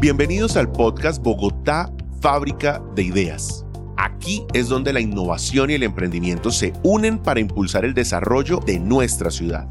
Bienvenidos 0.00 0.56
al 0.56 0.72
podcast 0.72 1.22
Bogotá, 1.22 1.92
Fábrica 2.22 2.80
de 2.94 3.02
Ideas. 3.02 3.66
Aquí 3.98 4.46
es 4.54 4.70
donde 4.70 4.94
la 4.94 5.00
innovación 5.00 5.68
y 5.68 5.74
el 5.74 5.82
emprendimiento 5.82 6.50
se 6.50 6.72
unen 6.82 7.18
para 7.18 7.38
impulsar 7.38 7.84
el 7.84 7.92
desarrollo 7.92 8.60
de 8.60 8.80
nuestra 8.80 9.30
ciudad. 9.30 9.68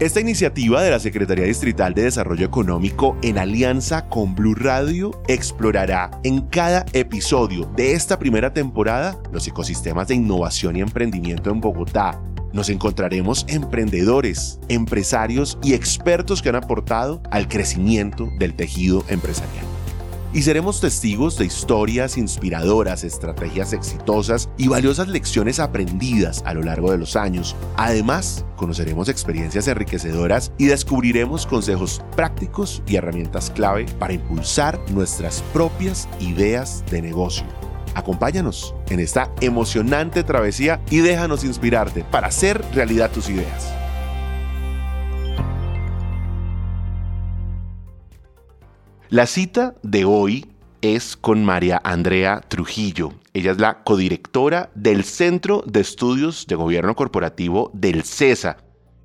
Esta 0.00 0.20
iniciativa 0.20 0.82
de 0.82 0.90
la 0.90 1.00
Secretaría 1.00 1.44
Distrital 1.44 1.92
de 1.92 2.04
Desarrollo 2.04 2.46
Económico 2.46 3.18
en 3.20 3.36
alianza 3.36 4.08
con 4.08 4.34
Blue 4.34 4.54
Radio 4.54 5.10
explorará 5.28 6.10
en 6.24 6.40
cada 6.46 6.86
episodio 6.94 7.66
de 7.76 7.92
esta 7.92 8.18
primera 8.18 8.54
temporada 8.54 9.18
los 9.32 9.46
ecosistemas 9.46 10.08
de 10.08 10.14
innovación 10.14 10.76
y 10.76 10.80
emprendimiento 10.80 11.50
en 11.50 11.60
Bogotá. 11.60 12.18
Nos 12.52 12.68
encontraremos 12.68 13.44
emprendedores, 13.48 14.58
empresarios 14.68 15.58
y 15.62 15.74
expertos 15.74 16.42
que 16.42 16.48
han 16.48 16.56
aportado 16.56 17.22
al 17.30 17.48
crecimiento 17.48 18.28
del 18.38 18.54
tejido 18.54 19.04
empresarial 19.08 19.68
y 20.32 20.42
seremos 20.42 20.80
testigos 20.80 21.38
de 21.38 21.46
historias 21.46 22.18
inspiradoras, 22.18 23.04
estrategias 23.04 23.72
exitosas 23.72 24.48
y 24.56 24.68
valiosas 24.68 25.08
lecciones 25.08 25.58
aprendidas 25.58 26.42
a 26.44 26.54
lo 26.54 26.62
largo 26.62 26.90
de 26.90 26.98
los 26.98 27.16
años. 27.16 27.56
Además, 27.76 28.44
conoceremos 28.56 29.08
experiencias 29.08 29.68
enriquecedoras 29.68 30.52
y 30.58 30.66
descubriremos 30.66 31.46
consejos 31.46 32.02
prácticos 32.14 32.82
y 32.86 32.96
herramientas 32.96 33.50
clave 33.50 33.86
para 33.98 34.12
impulsar 34.12 34.78
nuestras 34.90 35.42
propias 35.52 36.08
ideas 36.20 36.84
de 36.90 37.02
negocio. 37.02 37.67
Acompáñanos 37.98 38.76
en 38.90 39.00
esta 39.00 39.32
emocionante 39.40 40.22
travesía 40.22 40.80
y 40.88 40.98
déjanos 40.98 41.42
inspirarte 41.42 42.04
para 42.04 42.28
hacer 42.28 42.64
realidad 42.72 43.10
tus 43.10 43.28
ideas. 43.28 43.74
La 49.08 49.26
cita 49.26 49.74
de 49.82 50.04
hoy 50.04 50.46
es 50.80 51.16
con 51.16 51.44
María 51.44 51.80
Andrea 51.82 52.40
Trujillo. 52.46 53.14
Ella 53.34 53.50
es 53.50 53.58
la 53.58 53.82
codirectora 53.82 54.70
del 54.76 55.02
Centro 55.02 55.64
de 55.66 55.80
Estudios 55.80 56.46
de 56.46 56.54
Gobierno 56.54 56.94
Corporativo 56.94 57.72
del 57.74 58.04
CESA. 58.04 58.58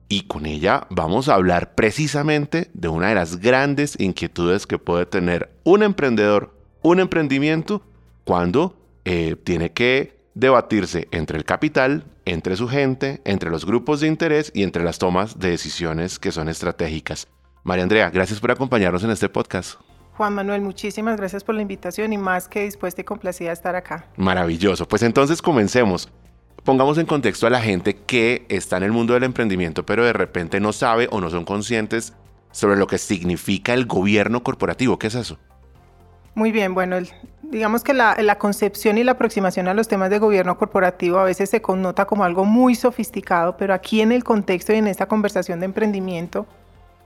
Y 0.08 0.28
con 0.28 0.46
ella 0.46 0.86
vamos 0.92 1.30
a 1.30 1.34
hablar 1.34 1.74
precisamente 1.74 2.70
de 2.76 2.90
una 2.90 3.08
de 3.08 3.16
las 3.16 3.38
grandes 3.38 4.00
inquietudes 4.00 4.68
que 4.68 4.78
puede 4.78 5.08
tener 5.08 5.50
un 5.64 5.82
emprendedor, 5.82 6.56
un 6.84 7.00
emprendimiento, 7.00 7.82
cuando 8.24 8.83
eh, 9.06 9.36
tiene 9.44 9.72
que 9.72 10.24
debatirse 10.36 11.08
entre 11.12 11.38
el 11.38 11.46
capital, 11.46 12.06
entre 12.26 12.56
su 12.56 12.68
gente, 12.68 13.22
entre 13.26 13.50
los 13.50 13.66
grupos 13.66 14.00
de 14.00 14.08
interés 14.08 14.52
y 14.54 14.64
entre 14.64 14.84
las 14.84 15.00
tomas 15.00 15.40
de 15.40 15.50
decisiones 15.50 16.20
que 16.20 16.32
son 16.32 16.50
estratégicas. 16.50 17.28
María 17.64 17.84
Andrea, 17.84 18.10
gracias 18.10 18.40
por 18.40 18.52
acompañarnos 18.52 19.04
en 19.04 19.12
este 19.12 19.30
podcast. 19.30 19.80
Juan 20.18 20.34
Manuel, 20.34 20.62
muchísimas 20.62 21.18
gracias 21.18 21.44
por 21.44 21.56
la 21.56 21.62
invitación 21.62 22.14
y 22.14 22.18
más 22.18 22.48
que 22.48 22.64
dispuesta 22.64 23.02
y 23.02 23.04
complacida 23.04 23.50
a 23.50 23.54
estar 23.54 23.76
acá. 23.76 24.08
Maravilloso. 24.18 24.88
Pues 24.88 25.02
entonces 25.02 25.42
comencemos. 25.42 26.10
Pongamos 26.64 26.98
en 26.98 27.06
contexto 27.06 27.48
a 27.48 27.50
la 27.50 27.62
gente 27.62 27.96
que 27.96 28.46
está 28.48 28.78
en 28.78 28.84
el 28.84 28.92
mundo 28.92 29.16
del 29.16 29.24
emprendimiento, 29.24 29.86
pero 29.86 30.06
de 30.06 30.14
repente 30.14 30.60
no 30.60 30.72
sabe 30.72 31.08
o 31.12 31.20
no 31.20 31.30
son 31.30 31.46
conscientes 31.46 32.14
sobre 32.52 32.78
lo 32.78 32.88
que 32.88 33.00
significa 33.00 33.74
el 33.74 33.86
gobierno 33.86 34.44
corporativo. 34.44 35.00
¿Qué 35.00 35.08
es 35.08 35.16
eso? 35.16 35.40
Muy 36.36 36.52
bien, 36.52 36.74
bueno, 36.74 36.98
digamos 37.44 37.84
que 37.84 37.94
la, 37.94 38.38
concepción 38.40 38.98
y 38.98 39.04
la 39.04 39.12
aproximación 39.12 39.68
a 39.68 39.76
los 39.76 39.88
temas 39.88 40.10
de 40.10 40.18
gobierno 40.18 40.58
corporativo 40.58 41.20
a 41.20 41.24
veces 41.24 41.52
se 41.52 41.62
connota 41.62 42.06
como 42.06 42.24
algo 42.24 42.44
muy 42.44 42.74
sofisticado, 42.74 43.56
pero 43.56 43.74
aquí 43.74 44.02
en 44.02 44.12
el 44.12 44.24
contexto 44.24 44.74
y 44.74 44.78
en 44.78 44.88
esta 44.88 45.06
conversación 45.06 45.60
de 45.60 45.66
emprendimiento, 45.66 46.48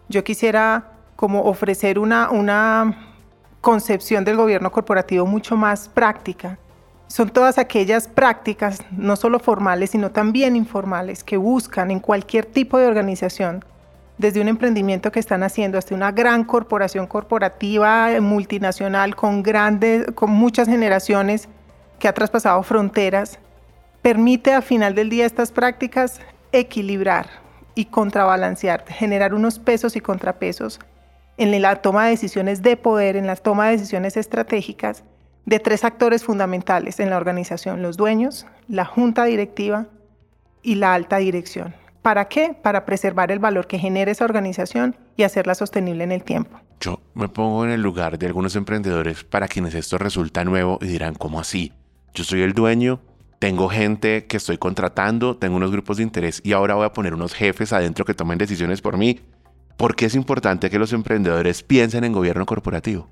yo 0.07 0.23
quisiera 0.23 0.91
como 1.17 1.43
ofrecer 1.43 1.99
una, 1.99 2.29
una 2.29 3.15
concepción 3.59 4.23
del 4.23 4.37
gobierno 4.37 4.71
corporativo 4.71 5.25
mucho 5.25 5.57
más 5.57 5.89
práctica. 5.89 6.57
Son 7.07 7.29
todas 7.29 7.57
aquellas 7.57 8.07
prácticas, 8.07 8.79
no 8.91 9.17
solo 9.17 9.39
formales, 9.39 9.89
sino 9.89 10.11
también 10.11 10.55
informales, 10.55 11.23
que 11.25 11.35
buscan 11.35 11.91
en 11.91 11.99
cualquier 11.99 12.45
tipo 12.45 12.77
de 12.77 12.87
organización, 12.87 13.65
desde 14.17 14.41
un 14.41 14.47
emprendimiento 14.47 15.11
que 15.11 15.19
están 15.19 15.43
haciendo 15.43 15.77
hasta 15.77 15.93
una 15.93 16.11
gran 16.11 16.43
corporación 16.43 17.07
corporativa 17.07 18.19
multinacional 18.19 19.15
con, 19.15 19.43
grandes, 19.43 20.07
con 20.15 20.31
muchas 20.31 20.67
generaciones 20.67 21.47
que 21.99 22.07
ha 22.07 22.13
traspasado 22.13 22.61
fronteras, 22.63 23.39
permite 24.01 24.53
al 24.53 24.63
final 24.63 24.95
del 24.95 25.09
día 25.09 25.25
estas 25.25 25.51
prácticas 25.51 26.19
equilibrar 26.51 27.27
y 27.75 27.85
contrabalancear, 27.85 28.85
generar 28.87 29.33
unos 29.33 29.59
pesos 29.59 29.95
y 29.95 29.99
contrapesos 29.99 30.79
en 31.37 31.61
la 31.61 31.75
toma 31.77 32.05
de 32.05 32.11
decisiones 32.11 32.63
de 32.63 32.77
poder, 32.77 33.15
en 33.15 33.27
la 33.27 33.35
toma 33.35 33.67
de 33.67 33.73
decisiones 33.73 34.17
estratégicas 34.17 35.03
de 35.45 35.59
tres 35.59 35.83
actores 35.83 36.23
fundamentales 36.23 36.99
en 36.99 37.09
la 37.09 37.17
organización, 37.17 37.81
los 37.81 37.95
dueños, 37.95 38.47
la 38.67 38.85
junta 38.85 39.25
directiva 39.25 39.85
y 40.63 40.75
la 40.75 40.93
alta 40.93 41.17
dirección. 41.17 41.75
¿Para 42.07 42.29
qué? 42.29 42.55
Para 42.61 42.85
preservar 42.85 43.33
el 43.33 43.39
valor 43.39 43.67
que 43.67 43.77
genera 43.77 44.09
esa 44.09 44.23
organización 44.23 44.95
y 45.17 45.23
hacerla 45.23 45.55
sostenible 45.55 46.05
en 46.05 46.13
el 46.13 46.23
tiempo. 46.23 46.57
Yo 46.79 47.01
me 47.13 47.27
pongo 47.27 47.65
en 47.65 47.71
el 47.71 47.81
lugar 47.81 48.17
de 48.17 48.27
algunos 48.27 48.55
emprendedores 48.55 49.25
para 49.25 49.49
quienes 49.49 49.73
esto 49.73 49.97
resulta 49.97 50.45
nuevo 50.45 50.79
y 50.81 50.87
dirán, 50.87 51.15
¿cómo 51.15 51.37
así? 51.37 51.73
Yo 52.13 52.23
soy 52.23 52.43
el 52.43 52.53
dueño, 52.53 53.01
tengo 53.39 53.67
gente 53.67 54.25
que 54.25 54.37
estoy 54.37 54.57
contratando, 54.57 55.35
tengo 55.35 55.57
unos 55.57 55.69
grupos 55.69 55.97
de 55.97 56.03
interés 56.03 56.39
y 56.45 56.53
ahora 56.53 56.75
voy 56.75 56.85
a 56.85 56.93
poner 56.93 57.13
unos 57.13 57.33
jefes 57.33 57.73
adentro 57.73 58.05
que 58.05 58.13
tomen 58.13 58.37
decisiones 58.37 58.79
por 58.79 58.97
mí. 58.97 59.19
¿Por 59.75 59.97
qué 59.97 60.05
es 60.05 60.15
importante 60.15 60.69
que 60.69 60.79
los 60.79 60.93
emprendedores 60.93 61.61
piensen 61.61 62.05
en 62.05 62.13
gobierno 62.13 62.45
corporativo? 62.45 63.09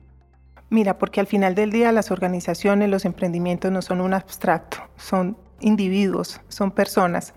Mira, 0.70 0.98
porque 0.98 1.20
al 1.20 1.28
final 1.28 1.54
del 1.54 1.70
día 1.70 1.92
las 1.92 2.12
organizaciones, 2.12 2.90
los 2.90 3.04
emprendimientos 3.04 3.74
no 3.74 3.82
son 3.82 4.00
un 4.00 4.14
abstracto, 4.14 4.78
son 4.96 5.38
individuos, 5.60 6.40
son 6.48 6.72
personas 6.72 7.34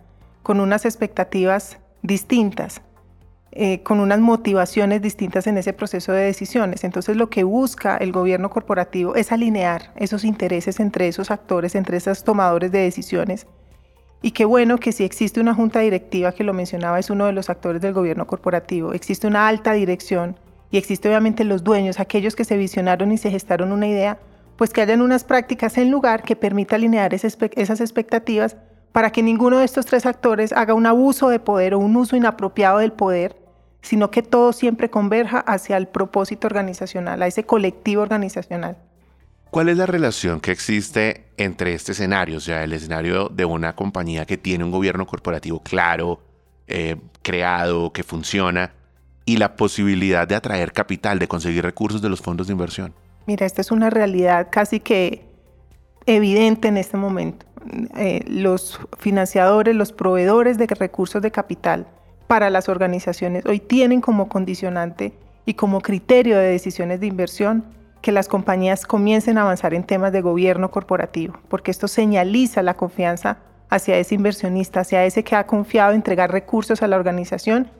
con 0.49 0.61
unas 0.61 0.87
expectativas 0.87 1.77
distintas, 2.01 2.81
eh, 3.53 3.83
con 3.83 4.01
unas 4.01 4.19
motivaciones 4.19 5.03
distintas 5.03 5.47
en 5.47 5.59
ese 5.59 5.75
proceso 5.75 6.13
de 6.13 6.23
decisiones. 6.23 6.85
Entonces 6.85 7.19
lo 7.19 7.29
que 7.29 7.45
busca 7.45 7.99
el 7.99 8.13
gobierno 8.13 8.49
corporativo 8.49 9.15
es 9.15 9.31
alinear 9.31 9.93
esos 9.97 10.25
intereses 10.25 10.81
entre 10.81 11.07
esos 11.07 11.31
actores, 11.31 11.75
entre 11.75 11.99
esos 11.99 12.25
tomadores 12.25 12.73
de 12.73 12.79
decisiones 12.79 13.47
y 14.23 14.31
qué 14.31 14.47
bueno 14.47 14.79
que 14.79 14.93
si 14.93 15.05
existe 15.05 15.39
una 15.39 15.55
junta 15.55 15.81
directiva, 15.81 16.33
que 16.33 16.45
lo 16.45 16.55
mencionaba, 16.55 16.99
es 16.99 17.11
uno 17.11 17.27
de 17.27 17.35
los 17.35 17.51
actores 17.51 17.83
del 17.83 17.93
gobierno 17.93 18.27
corporativo, 18.27 18.95
existe 18.95 19.27
una 19.27 19.49
alta 19.49 19.75
dirección 19.75 20.39
y 20.71 20.79
existe 20.79 21.11
obviamente 21.11 21.45
los 21.45 21.63
dueños, 21.63 22.01
aquellos 22.01 22.35
que 22.35 22.47
se 22.47 22.57
visionaron 22.57 23.13
y 23.13 23.19
se 23.19 23.31
gestaron 23.31 23.71
una 23.71 23.87
idea, 23.87 24.19
pues 24.57 24.71
que 24.71 24.81
hayan 24.81 25.03
unas 25.03 25.25
prácticas 25.25 25.77
en 25.77 25.91
lugar 25.91 26.23
que 26.23 26.37
permita 26.37 26.77
alinear 26.77 27.13
esas 27.13 27.81
expectativas 27.83 28.57
para 28.93 29.11
que 29.11 29.23
ninguno 29.23 29.59
de 29.59 29.65
estos 29.65 29.87
tres 29.87 30.07
actores 30.07 30.53
haga 30.53 30.75
un 30.75 30.87
abuso 30.87 31.29
de 31.29 31.39
poder 31.39 31.75
o 31.75 31.79
un 31.79 31.97
uso 31.97 32.17
inapropiado 32.17 32.79
del 32.79 32.93
poder, 32.93 33.37
sino 33.83 34.11
que 34.11 34.23
todo 34.23 34.53
siempre 34.53 34.91
converja 34.91 35.39
hacia 35.41 35.77
el 35.77 35.89
propósito 35.89 36.47
organizacional, 36.47 37.23
a 37.23 37.27
ese 37.27 37.45
colectivo 37.45 38.03
organizacional. 38.03 38.77
¿Cuál 39.51 39.71
es 39.71 39.79
la 39.79 39.87
relación 39.87 40.41
que 40.41 40.53
existe 40.53 41.25
entre 41.39 41.73
este 41.73 41.93
escenario, 41.93 42.37
o 42.37 42.41
sea, 42.41 42.65
el 42.65 42.73
escenario 42.73 43.29
de 43.29 43.45
una 43.45 43.75
compañía 43.75 44.27
que 44.27 44.37
tiene 44.37 44.65
un 44.65 44.71
gobierno 44.71 45.07
corporativo 45.07 45.61
claro, 45.63 46.21
eh, 46.67 46.97
creado, 47.23 47.93
que 47.93 48.03
funciona, 48.03 48.73
y 49.25 49.37
la 49.37 49.57
posibilidad 49.57 50.29
de 50.29 50.35
atraer 50.35 50.73
capital, 50.73 51.19
de 51.19 51.29
conseguir 51.29 51.63
recursos 51.63 52.03
de 52.03 52.09
los 52.11 52.21
fondos 52.21 52.47
de 52.49 52.53
inversión? 52.53 52.95
Mira, 53.27 53.47
esta 53.47 53.61
es 53.61 53.71
una 53.71 53.89
realidad 53.89 54.49
casi 54.51 54.81
que 54.81 55.28
evidente 56.09 56.69
en 56.69 56.77
este 56.77 56.97
momento. 56.97 57.47
Eh, 57.97 58.25
los 58.27 58.81
financiadores, 58.99 59.77
los 59.77 59.93
proveedores 59.93 60.57
de 60.59 60.67
recursos 60.67 61.21
de 61.21 61.31
capital 61.31 61.87
para 62.27 62.51
las 62.51 62.69
organizaciones 62.69 63.45
hoy 63.47 63.61
tienen 63.61 64.01
como 64.01 64.29
condicionante 64.29 65.13
y 65.45 65.55
como 65.55 65.81
criterio 65.81 66.39
de 66.39 66.49
decisiones 66.49 67.01
de 67.01 67.07
inversión 67.07 67.65
que 68.01 68.13
las 68.13 68.29
compañías 68.29 68.87
comiencen 68.87 69.39
a 69.39 69.43
avanzar 69.43 69.75
en 69.75 69.85
temas 69.85 70.13
de 70.13 70.21
gobierno 70.21 70.71
corporativo, 70.71 71.35
porque 71.49 71.71
esto 71.71 71.89
señaliza 71.89 72.63
la 72.63 72.75
confianza 72.75 73.39
hacia 73.71 73.99
ese 73.99 74.15
inversionista, 74.15 74.81
hacia 74.81 75.05
ese 75.05 75.25
que 75.25 75.37
ha 75.37 75.47
confiado 75.47 75.91
en 75.91 75.97
entregar 75.97 76.31
recursos 76.31 76.83
a 76.83 76.87
la 76.87 76.97
organización, 76.97 77.71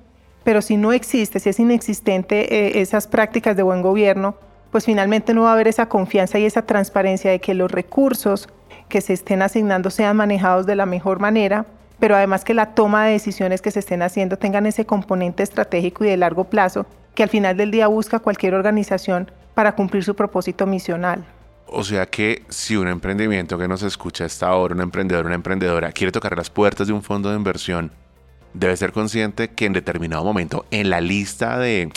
pero 0.45 0.61
si 0.61 0.77
no 0.77 0.93
existe, 0.93 1.41
si 1.41 1.51
es 1.51 1.61
inexistente 1.61 2.55
eh, 2.55 2.81
esas 2.81 3.07
prácticas 3.07 3.57
de 3.57 3.63
buen 3.63 3.81
gobierno, 3.81 4.37
pues 4.71 4.85
finalmente 4.85 5.35
no 5.35 5.43
va 5.43 5.51
a 5.51 5.53
haber 5.55 5.69
esa 5.69 5.89
confianza 5.89 6.39
y 6.39 6.45
esa 6.45 6.63
transparencia 6.63 7.31
de 7.31 7.41
que 7.41 7.55
los 7.55 7.71
recursos 7.71 8.49
que 8.89 9.01
se 9.01 9.13
estén 9.13 9.43
asignando 9.43 9.91
sean 9.91 10.17
manejados 10.17 10.67
de 10.67 10.77
la 10.77 10.87
mejor 10.87 11.21
manera, 11.21 11.67
pero 11.99 12.17
además 12.17 12.45
que 12.45 12.55
la 12.55 12.75
toma 12.75 13.07
de 13.07 13.13
decisiones 13.13 13.61
que 13.61 13.71
se 13.71 13.81
estén 13.81 14.03
haciendo 14.03 14.37
tengan 14.37 14.67
ese 14.67 14.87
componente 14.87 15.43
estratégico 15.43 16.05
y 16.05 16.09
de 16.09 16.17
largo 16.17 16.45
plazo 16.45 16.87
que 17.15 17.23
al 17.23 17.29
final 17.29 17.57
del 17.57 17.71
día 17.71 17.89
busca 17.89 18.21
cualquier 18.21 18.55
organización 18.55 19.31
para 19.55 19.75
cumplir 19.75 20.05
su 20.05 20.15
propósito 20.15 20.67
misional. 20.67 21.25
O 21.67 21.83
sea 21.85 22.07
que 22.07 22.45
si 22.49 22.77
un 22.77 22.89
emprendimiento 22.89 23.59
que 23.59 23.69
nos 23.69 23.83
escucha 23.83 24.25
esta 24.25 24.47
ahora, 24.47 24.75
un 24.75 24.81
emprendedor, 24.81 25.27
una 25.27 25.35
emprendedora, 25.35 25.93
quiere 25.93 26.13
tocar 26.13 26.37
las 26.37 26.49
puertas 26.49 26.87
de 26.87 26.93
un 26.93 27.03
fondo 27.03 27.31
de 27.31 27.37
inversión, 27.37 27.91
debe 28.55 28.77
ser 28.77 28.93
consciente 28.93 29.49
que 29.49 29.67
en 29.67 29.73
determinado 29.73 30.25
momento 30.25 30.65
en 30.71 30.91
la 30.91 31.01
lista 31.01 31.59
de 31.59 31.91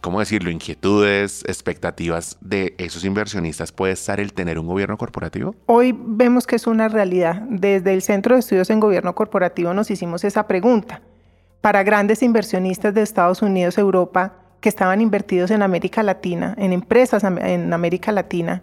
¿cómo 0.00 0.20
decirlo?, 0.20 0.50
inquietudes, 0.50 1.44
expectativas 1.46 2.36
de 2.40 2.74
esos 2.78 3.04
inversionistas 3.04 3.72
puede 3.72 3.92
estar 3.92 4.20
el 4.20 4.32
tener 4.32 4.58
un 4.58 4.66
gobierno 4.66 4.96
corporativo? 4.96 5.54
Hoy 5.66 5.94
vemos 5.96 6.46
que 6.46 6.56
es 6.56 6.66
una 6.66 6.88
realidad. 6.88 7.42
Desde 7.48 7.92
el 7.92 8.02
Centro 8.02 8.34
de 8.34 8.40
Estudios 8.40 8.70
en 8.70 8.80
Gobierno 8.80 9.14
Corporativo 9.14 9.74
nos 9.74 9.90
hicimos 9.90 10.24
esa 10.24 10.46
pregunta. 10.46 11.02
Para 11.60 11.82
grandes 11.82 12.22
inversionistas 12.22 12.94
de 12.94 13.02
Estados 13.02 13.42
Unidos, 13.42 13.78
Europa, 13.78 14.34
que 14.60 14.68
estaban 14.68 15.00
invertidos 15.00 15.50
en 15.50 15.62
América 15.62 16.02
Latina, 16.02 16.54
en 16.58 16.72
empresas 16.72 17.22
en 17.24 17.72
América 17.72 18.12
Latina, 18.12 18.62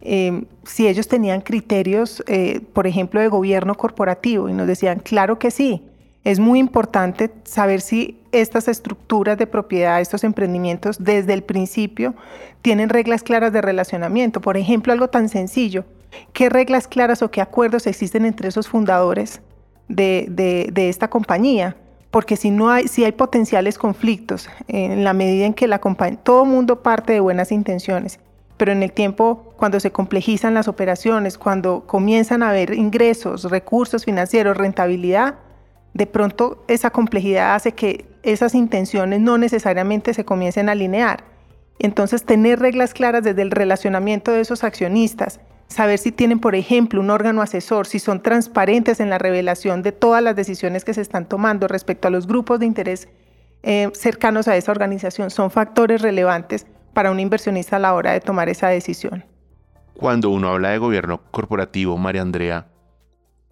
eh, 0.00 0.44
si 0.64 0.86
ellos 0.86 1.08
tenían 1.08 1.40
criterios, 1.40 2.22
eh, 2.26 2.60
por 2.72 2.86
ejemplo, 2.86 3.20
de 3.20 3.28
gobierno 3.28 3.74
corporativo, 3.74 4.48
y 4.48 4.52
nos 4.52 4.66
decían, 4.66 4.98
claro 4.98 5.38
que 5.38 5.50
sí, 5.50 5.82
es 6.24 6.40
muy 6.40 6.58
importante 6.58 7.30
saber 7.44 7.82
si 7.82 8.18
estas 8.32 8.66
estructuras 8.66 9.36
de 9.38 9.46
propiedad, 9.46 10.00
estos 10.00 10.24
emprendimientos, 10.24 10.96
desde 10.98 11.34
el 11.34 11.42
principio 11.42 12.14
tienen 12.62 12.88
reglas 12.88 13.22
claras 13.22 13.52
de 13.52 13.60
relacionamiento. 13.60 14.40
Por 14.40 14.56
ejemplo, 14.56 14.92
algo 14.92 15.08
tan 15.08 15.28
sencillo, 15.28 15.84
¿qué 16.32 16.48
reglas 16.48 16.88
claras 16.88 17.22
o 17.22 17.30
qué 17.30 17.42
acuerdos 17.42 17.86
existen 17.86 18.24
entre 18.24 18.48
esos 18.48 18.68
fundadores 18.68 19.42
de, 19.88 20.72
esta 20.74 21.08
compañía? 21.08 21.76
Porque 22.10 22.36
si, 22.36 22.50
no 22.50 22.70
hay, 22.70 22.88
si 22.88 23.04
hay 23.04 23.12
potenciales 23.12 23.76
conflictos, 23.76 24.48
en 24.66 25.04
la 25.04 25.12
medida 25.12 25.44
en 25.44 25.52
que 25.52 25.66
la 25.66 25.78
compañía, 25.78 26.18
todo 26.22 26.44
mundo 26.46 26.82
parte 26.82 27.12
de 27.12 27.20
buenas 27.20 27.52
intenciones, 27.52 28.18
pero 28.56 28.72
en 28.72 28.82
el 28.82 28.92
tiempo, 28.92 29.52
cuando 29.56 29.78
se 29.78 29.90
complejizan 29.90 30.54
las 30.54 30.68
operaciones, 30.68 31.36
cuando 31.36 31.84
comienzan 31.86 32.42
a 32.42 32.50
haber 32.50 32.72
ingresos, 32.72 33.50
recursos 33.50 34.04
financieros, 34.04 34.56
rentabilidad, 34.56 35.34
de 35.94 36.06
pronto 36.06 36.64
esa 36.68 36.90
complejidad 36.90 37.54
hace 37.54 37.72
que 37.72 38.04
esas 38.22 38.54
intenciones 38.54 39.20
no 39.20 39.38
necesariamente 39.38 40.12
se 40.12 40.24
comiencen 40.24 40.68
a 40.68 40.72
alinear. 40.72 41.24
Entonces, 41.78 42.24
tener 42.24 42.60
reglas 42.60 42.94
claras 42.94 43.24
desde 43.24 43.42
el 43.42 43.50
relacionamiento 43.50 44.32
de 44.32 44.40
esos 44.40 44.64
accionistas, 44.64 45.40
saber 45.68 45.98
si 45.98 46.12
tienen, 46.12 46.40
por 46.40 46.54
ejemplo, 46.54 47.00
un 47.00 47.10
órgano 47.10 47.42
asesor, 47.42 47.86
si 47.86 47.98
son 47.98 48.22
transparentes 48.22 49.00
en 49.00 49.10
la 49.10 49.18
revelación 49.18 49.82
de 49.82 49.92
todas 49.92 50.22
las 50.22 50.36
decisiones 50.36 50.84
que 50.84 50.94
se 50.94 51.00
están 51.00 51.28
tomando 51.28 51.68
respecto 51.68 52.08
a 52.08 52.10
los 52.10 52.26
grupos 52.26 52.60
de 52.60 52.66
interés 52.66 53.08
eh, 53.62 53.90
cercanos 53.94 54.46
a 54.46 54.56
esa 54.56 54.72
organización, 54.72 55.30
son 55.30 55.50
factores 55.50 56.02
relevantes 56.02 56.66
para 56.92 57.10
un 57.10 57.18
inversionista 57.18 57.76
a 57.76 57.80
la 57.80 57.94
hora 57.94 58.12
de 58.12 58.20
tomar 58.20 58.48
esa 58.48 58.68
decisión. 58.68 59.24
Cuando 59.94 60.30
uno 60.30 60.48
habla 60.48 60.70
de 60.70 60.78
gobierno 60.78 61.22
corporativo, 61.30 61.96
María 61.96 62.22
Andrea, 62.22 62.66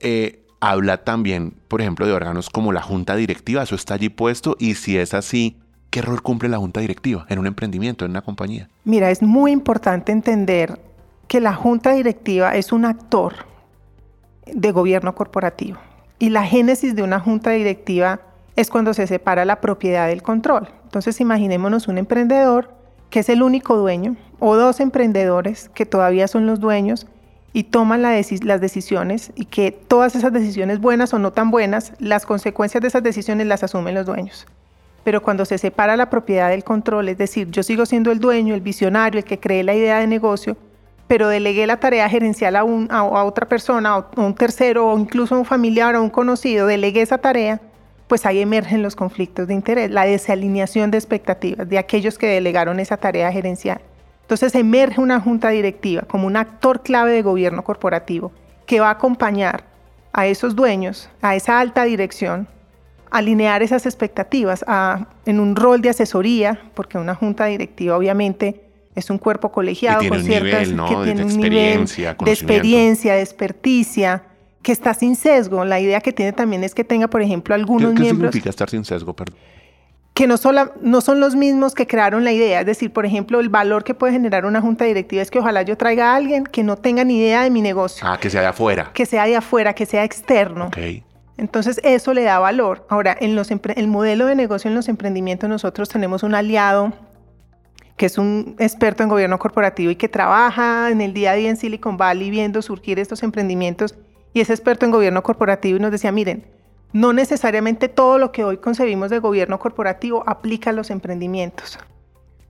eh, 0.00 0.41
habla 0.62 0.98
también, 0.98 1.54
por 1.66 1.80
ejemplo, 1.80 2.06
de 2.06 2.12
órganos 2.12 2.48
como 2.48 2.72
la 2.72 2.80
junta 2.80 3.16
directiva, 3.16 3.64
eso 3.64 3.74
está 3.74 3.94
allí 3.94 4.08
puesto, 4.08 4.56
y 4.60 4.74
si 4.74 4.96
es 4.96 5.12
así, 5.12 5.58
¿qué 5.90 6.02
rol 6.02 6.22
cumple 6.22 6.48
la 6.48 6.58
junta 6.58 6.78
directiva 6.78 7.26
en 7.28 7.40
un 7.40 7.48
emprendimiento, 7.48 8.04
en 8.04 8.12
una 8.12 8.22
compañía? 8.22 8.68
Mira, 8.84 9.10
es 9.10 9.22
muy 9.22 9.50
importante 9.50 10.12
entender 10.12 10.80
que 11.26 11.40
la 11.40 11.52
junta 11.52 11.92
directiva 11.92 12.54
es 12.54 12.70
un 12.70 12.84
actor 12.84 13.34
de 14.46 14.70
gobierno 14.70 15.16
corporativo 15.16 15.80
y 16.20 16.30
la 16.30 16.44
génesis 16.44 16.94
de 16.94 17.02
una 17.02 17.18
junta 17.18 17.50
directiva 17.50 18.20
es 18.54 18.70
cuando 18.70 18.94
se 18.94 19.08
separa 19.08 19.44
la 19.44 19.60
propiedad 19.60 20.06
del 20.06 20.22
control. 20.22 20.68
Entonces 20.84 21.20
imaginémonos 21.20 21.88
un 21.88 21.98
emprendedor 21.98 22.72
que 23.10 23.20
es 23.20 23.28
el 23.28 23.42
único 23.42 23.76
dueño 23.76 24.14
o 24.38 24.54
dos 24.54 24.78
emprendedores 24.78 25.70
que 25.70 25.86
todavía 25.86 26.28
son 26.28 26.46
los 26.46 26.60
dueños 26.60 27.08
y 27.52 27.64
toman 27.64 28.02
las 28.02 28.60
decisiones 28.60 29.32
y 29.34 29.44
que 29.44 29.72
todas 29.72 30.16
esas 30.16 30.32
decisiones 30.32 30.80
buenas 30.80 31.12
o 31.12 31.18
no 31.18 31.32
tan 31.32 31.50
buenas, 31.50 31.92
las 31.98 32.24
consecuencias 32.24 32.80
de 32.80 32.88
esas 32.88 33.02
decisiones 33.02 33.46
las 33.46 33.62
asumen 33.62 33.94
los 33.94 34.06
dueños. 34.06 34.46
Pero 35.04 35.22
cuando 35.22 35.44
se 35.44 35.58
separa 35.58 35.96
la 35.96 36.08
propiedad 36.08 36.48
del 36.48 36.64
control, 36.64 37.08
es 37.08 37.18
decir, 37.18 37.50
yo 37.50 37.62
sigo 37.62 37.84
siendo 37.86 38.10
el 38.10 38.20
dueño, 38.20 38.54
el 38.54 38.60
visionario, 38.60 39.18
el 39.18 39.24
que 39.24 39.40
cree 39.40 39.64
la 39.64 39.74
idea 39.74 39.98
de 39.98 40.06
negocio, 40.06 40.56
pero 41.08 41.28
delegué 41.28 41.66
la 41.66 41.78
tarea 41.78 42.08
gerencial 42.08 42.56
a, 42.56 42.60
a, 42.60 43.24
otra 43.24 43.46
persona, 43.46 43.94
a 43.94 44.20
un 44.20 44.34
tercero, 44.34 44.88
o 44.88 44.98
incluso 44.98 45.34
a 45.34 45.38
un 45.38 45.44
familiar 45.44 45.94
o 45.96 46.02
un 46.02 46.08
conocido, 46.08 46.66
delegué 46.66 47.02
esa 47.02 47.18
tarea, 47.18 47.60
pues 48.06 48.24
ahí 48.24 48.40
emergen 48.40 48.82
los 48.82 48.96
conflictos 48.96 49.48
de 49.48 49.54
interés, 49.54 49.90
la 49.90 50.04
desalineación 50.04 50.90
de 50.90 50.98
expectativas 50.98 51.68
de 51.68 51.78
aquellos 51.78 52.16
que 52.16 52.28
delegaron 52.28 52.80
esa 52.80 52.96
tarea 52.96 53.30
gerencial. 53.32 53.80
Entonces 54.32 54.58
emerge 54.58 54.98
una 54.98 55.20
junta 55.20 55.50
directiva 55.50 56.04
como 56.08 56.26
un 56.26 56.38
actor 56.38 56.82
clave 56.82 57.12
de 57.12 57.20
gobierno 57.20 57.62
corporativo 57.64 58.32
que 58.64 58.80
va 58.80 58.88
a 58.88 58.92
acompañar 58.92 59.64
a 60.14 60.26
esos 60.26 60.56
dueños, 60.56 61.10
a 61.20 61.36
esa 61.36 61.60
alta 61.60 61.84
dirección, 61.84 62.48
a 63.10 63.18
alinear 63.18 63.62
esas 63.62 63.84
expectativas 63.84 64.64
en 65.26 65.38
un 65.38 65.54
rol 65.54 65.82
de 65.82 65.90
asesoría, 65.90 66.58
porque 66.72 66.96
una 66.96 67.14
junta 67.14 67.44
directiva 67.44 67.94
obviamente 67.94 68.62
es 68.94 69.10
un 69.10 69.18
cuerpo 69.18 69.52
colegiado 69.52 70.08
con 70.08 70.24
ciertas 70.24 70.66
que 70.66 70.96
tiene 71.04 71.24
un 71.24 71.36
nivel 71.36 71.86
de 71.86 72.30
experiencia, 72.30 73.14
de 73.14 73.20
experticia, 73.20 74.22
que 74.62 74.72
está 74.72 74.94
sin 74.94 75.14
sesgo. 75.14 75.66
La 75.66 75.78
idea 75.78 76.00
que 76.00 76.14
tiene 76.14 76.32
también 76.32 76.64
es 76.64 76.74
que 76.74 76.84
tenga, 76.84 77.06
por 77.06 77.20
ejemplo, 77.20 77.54
algunos 77.54 77.92
¿Qué, 77.92 78.02
¿qué 78.02 78.08
significa 78.08 78.48
estar 78.48 78.70
sin 78.70 78.82
sesgo? 78.86 79.12
Perdón 79.12 79.36
que 80.14 80.26
no, 80.26 80.36
no 80.82 81.00
son 81.00 81.20
los 81.20 81.34
mismos 81.34 81.74
que 81.74 81.86
crearon 81.86 82.24
la 82.24 82.32
idea. 82.32 82.60
Es 82.60 82.66
decir, 82.66 82.92
por 82.92 83.06
ejemplo, 83.06 83.40
el 83.40 83.48
valor 83.48 83.82
que 83.84 83.94
puede 83.94 84.12
generar 84.12 84.44
una 84.44 84.60
junta 84.60 84.84
directiva 84.84 85.22
es 85.22 85.30
que 85.30 85.38
ojalá 85.38 85.62
yo 85.62 85.76
traiga 85.76 86.12
a 86.12 86.16
alguien 86.16 86.44
que 86.44 86.62
no 86.62 86.76
tenga 86.76 87.04
ni 87.04 87.18
idea 87.18 87.42
de 87.42 87.50
mi 87.50 87.62
negocio. 87.62 88.06
Ah, 88.06 88.18
que 88.20 88.28
sea 88.28 88.42
de 88.42 88.48
afuera. 88.48 88.90
Que 88.92 89.06
sea 89.06 89.24
de 89.24 89.36
afuera, 89.36 89.74
que 89.74 89.86
sea 89.86 90.04
externo. 90.04 90.66
Okay. 90.66 91.02
Entonces, 91.38 91.80
eso 91.82 92.12
le 92.12 92.24
da 92.24 92.38
valor. 92.38 92.86
Ahora, 92.90 93.16
en 93.18 93.34
los 93.34 93.50
el 93.50 93.88
modelo 93.88 94.26
de 94.26 94.34
negocio 94.34 94.68
en 94.68 94.74
los 94.74 94.88
emprendimientos, 94.88 95.48
nosotros 95.48 95.88
tenemos 95.88 96.22
un 96.22 96.34
aliado 96.34 96.92
que 97.96 98.06
es 98.06 98.18
un 98.18 98.56
experto 98.58 99.02
en 99.02 99.08
gobierno 99.08 99.38
corporativo 99.38 99.90
y 99.90 99.96
que 99.96 100.08
trabaja 100.08 100.90
en 100.90 101.00
el 101.00 101.14
día 101.14 101.32
a 101.32 101.34
día 101.34 101.50
en 101.50 101.56
Silicon 101.56 101.96
Valley 101.96 102.30
viendo 102.30 102.60
surgir 102.62 102.98
estos 102.98 103.22
emprendimientos 103.22 103.94
y 104.32 104.40
es 104.40 104.50
experto 104.50 104.86
en 104.86 104.92
gobierno 104.92 105.22
corporativo 105.22 105.76
y 105.76 105.80
nos 105.80 105.92
decía, 105.92 106.10
miren, 106.10 106.44
no 106.92 107.12
necesariamente 107.12 107.88
todo 107.88 108.18
lo 108.18 108.32
que 108.32 108.44
hoy 108.44 108.58
concebimos 108.58 109.10
de 109.10 109.18
gobierno 109.18 109.58
corporativo 109.58 110.22
aplica 110.26 110.70
a 110.70 110.72
los 110.72 110.90
emprendimientos, 110.90 111.78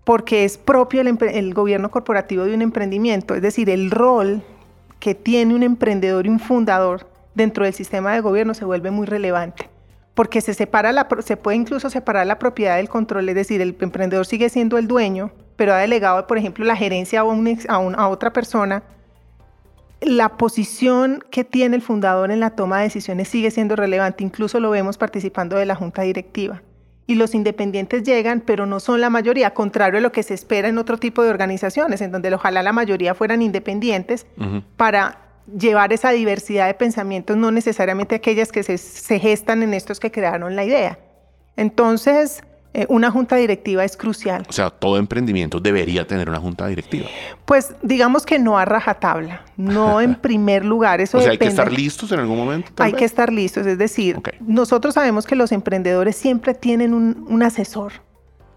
porque 0.05 0.45
es 0.45 0.59
propio 0.59 1.01
el, 1.01 1.55
gobierno 1.55 1.91
corporativo 1.91 2.45
de 2.45 2.55
un 2.55 2.63
emprendimiento, 2.63 3.35
es 3.35 3.43
decir, 3.43 3.71
el 3.71 3.91
rol 3.91 4.43
que 4.99 5.15
tiene 5.15 5.55
un 5.55 5.63
emprendedor 5.63 6.27
y 6.27 6.29
un 6.29 6.41
fundador 6.41 7.09
dentro 7.35 7.65
del 7.65 7.75
sistema 7.75 8.13
de 8.13 8.21
gobierno 8.21 8.55
se 8.55 8.65
vuelve 8.65 8.91
muy 8.91 9.07
relevante, 9.07 9.71
porque 10.15 10.41
se, 10.41 10.55
separa 10.55 11.09
se 11.21 11.37
puede 11.37 11.57
incluso 11.57 11.89
separar 11.89 12.27
la 12.27 12.39
propiedad 12.39 12.77
del 12.77 12.89
control, 12.89 13.29
es 13.29 13.35
decir, 13.37 13.61
el 13.61 13.77
emprendedor 13.81 14.27
sigue 14.27 14.49
siendo 14.49 14.77
el 14.77 14.89
dueño, 14.89 15.31
pero 15.55 15.73
ha 15.73 15.79
delegado, 15.79 16.27
por 16.27 16.39
ejemplo, 16.39 16.65
la 16.65 16.75
gerencia 16.75 17.21
a, 17.21 17.25
a, 17.25 17.77
a 17.77 18.09
otra 18.09 18.33
persona 18.33 18.83
la 20.05 20.37
posición 20.37 21.23
que 21.31 21.45
tiene 21.45 21.77
el 21.77 21.83
fundador 21.83 22.31
en 22.31 22.41
la 22.41 22.51
toma 22.51 22.79
de 22.79 22.85
decisiones 22.85 23.29
sigue 23.29 23.51
siendo 23.51 23.77
relevante, 23.77 24.25
incluso 24.25 24.61
lo 24.61 24.71
vemos 24.71 24.99
participando 24.99 25.57
de 25.57 25.67
la 25.67 25.75
junta 25.75 26.03
directiva. 26.03 26.63
Y 27.07 27.17
los 27.17 27.35
independientes 27.35 28.03
llegan, 28.05 28.41
pero 28.41 28.67
no 28.67 28.81
son 28.81 29.01
la 29.01 29.11
mayoría, 29.11 29.55
contrario 29.55 29.99
a 29.99 30.01
lo 30.01 30.13
que 30.13 30.23
se 30.23 30.35
espera 30.35 30.69
en 30.69 30.79
otro 30.79 30.99
tipo 30.99 31.23
de 31.23 31.31
organizaciones, 31.31 32.01
en 32.01 32.13
donde 32.13 32.33
ojalá 32.33 32.63
la 32.63 32.73
mayoría 32.73 33.15
fueran 33.15 33.43
independientes 33.43 34.27
para 34.77 35.19
llevar 35.59 35.93
esa 35.93 36.11
diversidad 36.11 36.69
de 36.69 36.75
pensamientos, 36.75 37.37
no 37.37 37.51
necesariamente 37.51 38.15
aquellas 38.15 38.53
que 38.53 38.63
se, 38.63 38.79
se 38.79 39.19
gestan 39.19 39.63
en 39.63 39.75
estos 39.75 39.99
que 40.01 40.11
crearon 40.11 40.55
la 40.57 40.65
idea. 40.65 40.99
Entonces, 41.57 42.43
eh, 42.75 42.87
una 42.89 43.11
junta 43.11 43.37
directiva 43.37 43.85
es 43.85 43.99
crucial. 43.99 44.47
O 44.49 44.53
sea, 44.53 44.71
todo 44.71 44.97
emprendimiento 44.97 45.61
debería 45.61 46.07
tener 46.07 46.31
una 46.31 46.41
junta 46.41 46.67
directiva. 46.69 47.07
Pues 47.45 47.75
digamos 47.83 48.25
que 48.25 48.39
no 48.39 48.59
a 48.59 48.65
rajatabla, 48.65 49.45
no 49.59 50.01
en 50.01 50.15
primer 50.15 50.65
lugar. 50.65 51.03
Eso 51.03 51.19
o 51.19 51.21
sea, 51.21 51.33
hay 51.33 51.39
que 51.39 51.49
estar 51.49 51.71
listos 51.71 52.11
en 52.13 52.21
algún 52.21 52.39
momento. 52.39 52.73
Hay 52.83 52.95
que 52.95 53.05
estar 53.05 53.31
listos, 53.31 53.67
es 53.67 53.77
decir, 53.77 54.21
nosotros 54.41 54.95
sabemos 54.95 55.27
que 55.27 55.37
los 55.37 55.53
emprendedores 55.53 56.17
siempre 56.17 56.55
tienen 56.55 56.95
un, 56.95 57.43
asesor, 57.43 57.93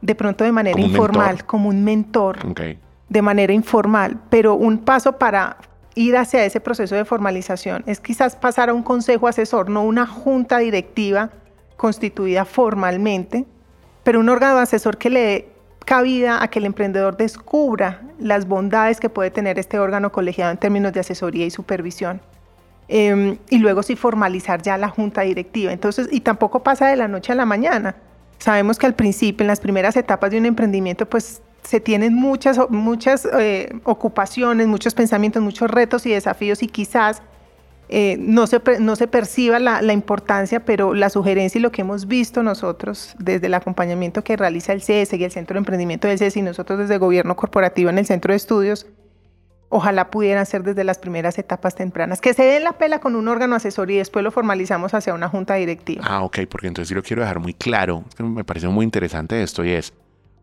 de 0.01 0.15
pronto 0.15 0.43
de 0.43 0.51
manera 0.51 0.79
informal, 0.79 1.45
como 1.45 1.69
un 1.69 1.83
mentor, 1.83 2.37
de 3.09 3.21
manera 3.21 3.51
informal, 3.51 4.17
pero 4.29 4.55
un 4.55 4.77
paso 4.77 5.17
para 5.17 5.57
ir 5.95 6.15
hacia 6.15 6.45
ese 6.45 6.59
proceso 6.59 6.95
de 6.95 7.03
formalización 7.03 7.83
es 7.87 7.99
quizás 7.99 8.35
pasar 8.35 8.69
a 8.69 8.73
un 8.73 8.83
consejo 8.83 9.27
asesor, 9.27 9.69
no 9.69 9.83
una 9.83 10.05
junta 10.05 10.59
directiva 10.59 11.31
constituida 11.77 12.45
formalmente 12.45 13.45
pero 14.05 14.19
un 14.19 14.29
órgano 14.29 14.59
asesor 14.59 14.97
que 14.97 15.09
le 15.09 15.19
dé 15.19 15.49
cabida 15.83 16.41
a 16.41 16.47
que 16.47 16.59
el 16.59 16.65
emprendedor 16.65 17.17
descubra 17.17 18.01
las 18.19 18.47
bondades 18.47 18.99
que 18.99 19.09
puede 19.09 19.31
tener 19.31 19.57
este 19.57 19.79
órgano 19.79 20.11
colegiado 20.11 20.51
en 20.51 20.57
términos 20.57 20.93
de 20.93 20.99
asesoría 20.99 21.45
y 21.45 21.49
supervisión. 21.49 22.21
Em, 22.87 23.39
y 23.49 23.57
luego 23.57 23.81
sí 23.81 23.95
formalizar 23.95 24.61
ya 24.61 24.77
la 24.77 24.89
junta 24.89 25.21
directiva. 25.21 25.71
Entonces, 25.73 26.07
y 26.11 26.19
tampoco 26.19 26.61
pasa 26.61 26.87
de 26.87 26.95
la 26.95 27.07
noche 27.07 27.31
a 27.31 27.35
la 27.35 27.45
mañana. 27.45 27.95
Sabemos 28.37 28.77
que 28.77 28.85
al 28.85 28.93
principio, 28.93 29.43
en 29.43 29.47
las 29.47 29.59
primeras 29.59 29.97
etapas 29.97 30.29
de 30.29 30.37
un 30.37 30.45
emprendimiento, 30.45 31.07
pues 31.07 31.41
se 31.63 31.79
tienen 31.79 32.13
muchas, 32.13 32.59
muchas 32.69 33.27
eh, 33.39 33.73
ocupaciones, 33.85 34.67
muchos 34.67 34.93
pensamientos, 34.93 35.41
muchos 35.41 35.71
retos 35.71 36.05
y 36.05 36.11
desafíos 36.11 36.61
y 36.61 36.67
quizás 36.67 37.23
eh, 37.89 38.17
no, 38.19 38.47
se, 38.47 38.61
no 38.79 38.95
se 38.95 39.07
perciba 39.07 39.59
la, 39.59 39.81
la, 39.81 39.93
importancia, 39.93 40.65
pero 40.65 40.93
la 40.93 41.09
sugerencia 41.09 41.59
y 41.59 41.61
lo 41.61 41.71
que 41.71 41.81
hemos 41.81 42.07
visto 42.07 42.41
nosotros 42.41 43.15
desde 43.19 43.47
el 43.47 43.53
acompañamiento 43.53 44.23
que 44.23 44.35
realiza 44.37 44.73
el 44.73 44.81
CES 44.81 45.13
y 45.13 45.23
el 45.23 45.31
Centro 45.31 45.55
de 45.55 45.59
Emprendimiento 45.59 46.07
del 46.07 46.17
CES 46.17 46.37
y 46.37 46.41
nosotros 46.41 46.79
desde 46.79 46.95
el 46.95 46.99
Gobierno 46.99 47.35
Corporativo 47.35 47.89
en 47.89 47.99
el 47.99 48.05
Centro 48.05 48.33
de 48.33 48.37
Estudios, 48.37 48.87
ojalá 49.69 50.09
pudieran 50.09 50.45
ser 50.45 50.63
desde 50.63 50.83
las 50.83 50.97
primeras 50.97 51.37
etapas 51.37 51.75
tempranas, 51.75 52.21
que 52.21 52.33
se 52.33 52.43
den 52.43 52.63
la 52.63 52.73
pela 52.73 52.99
con 52.99 53.15
un 53.15 53.27
órgano 53.27 53.55
asesor 53.55 53.91
y 53.91 53.97
después 53.97 54.23
lo 54.23 54.31
formalizamos 54.31 54.93
hacia 54.93 55.13
una 55.13 55.27
junta 55.27 55.55
directiva. 55.55 56.03
Ah, 56.07 56.23
ok, 56.23 56.39
porque 56.49 56.67
entonces 56.67 56.89
sí 56.89 56.95
lo 56.95 57.03
quiero 57.03 57.21
dejar 57.21 57.39
muy 57.39 57.53
claro, 57.53 58.03
me 58.19 58.43
parece 58.43 58.67
muy 58.67 58.83
interesante 58.83 59.41
esto 59.43 59.63
y 59.63 59.71
es, 59.71 59.93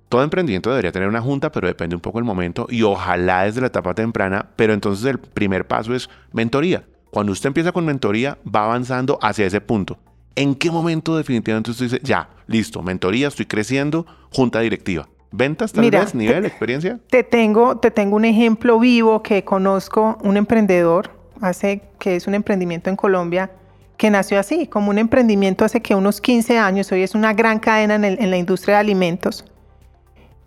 todo 0.08 0.22
emprendimiento 0.22 0.70
debería 0.70 0.92
tener 0.92 1.08
una 1.08 1.22
junta, 1.22 1.50
pero 1.50 1.66
depende 1.66 1.96
un 1.96 2.02
poco 2.02 2.18
del 2.18 2.24
momento 2.24 2.66
y 2.68 2.82
ojalá 2.82 3.44
desde 3.44 3.62
la 3.62 3.68
etapa 3.68 3.94
temprana, 3.94 4.50
pero 4.56 4.74
entonces 4.74 5.06
el 5.06 5.18
primer 5.18 5.66
paso 5.66 5.94
es 5.94 6.10
mentoría. 6.32 6.84
Cuando 7.12 7.32
usted 7.32 7.48
empieza 7.48 7.72
con 7.72 7.84
mentoría, 7.84 8.38
va 8.42 8.64
avanzando 8.64 9.18
hacia 9.20 9.44
ese 9.44 9.60
punto. 9.60 9.98
¿En 10.34 10.54
qué 10.54 10.70
momento 10.70 11.14
definitivamente 11.14 11.70
usted 11.70 11.84
dice, 11.84 12.00
ya, 12.02 12.30
listo, 12.46 12.80
mentoría, 12.82 13.28
estoy 13.28 13.44
creciendo, 13.44 14.06
junta 14.32 14.60
directiva? 14.60 15.06
¿Ventas 15.30 15.72
tal 15.74 15.90
vez, 15.90 16.14
nivel, 16.14 16.46
experiencia? 16.46 16.98
Te 17.10 17.22
tengo, 17.22 17.76
te 17.76 17.90
tengo 17.90 18.16
un 18.16 18.24
ejemplo 18.24 18.78
vivo 18.78 19.22
que 19.22 19.44
conozco, 19.44 20.16
un 20.22 20.38
emprendedor, 20.38 21.10
hace 21.42 21.82
que 21.98 22.16
es 22.16 22.26
un 22.26 22.34
emprendimiento 22.34 22.88
en 22.88 22.96
Colombia, 22.96 23.50
que 23.98 24.08
nació 24.08 24.40
así, 24.40 24.66
como 24.66 24.88
un 24.88 24.96
emprendimiento 24.96 25.66
hace 25.66 25.82
que 25.82 25.94
unos 25.94 26.18
15 26.22 26.56
años, 26.56 26.90
hoy 26.92 27.02
es 27.02 27.14
una 27.14 27.34
gran 27.34 27.58
cadena 27.58 27.96
en 27.96 28.30
la 28.30 28.38
industria 28.38 28.76
de 28.76 28.80
alimentos 28.80 29.44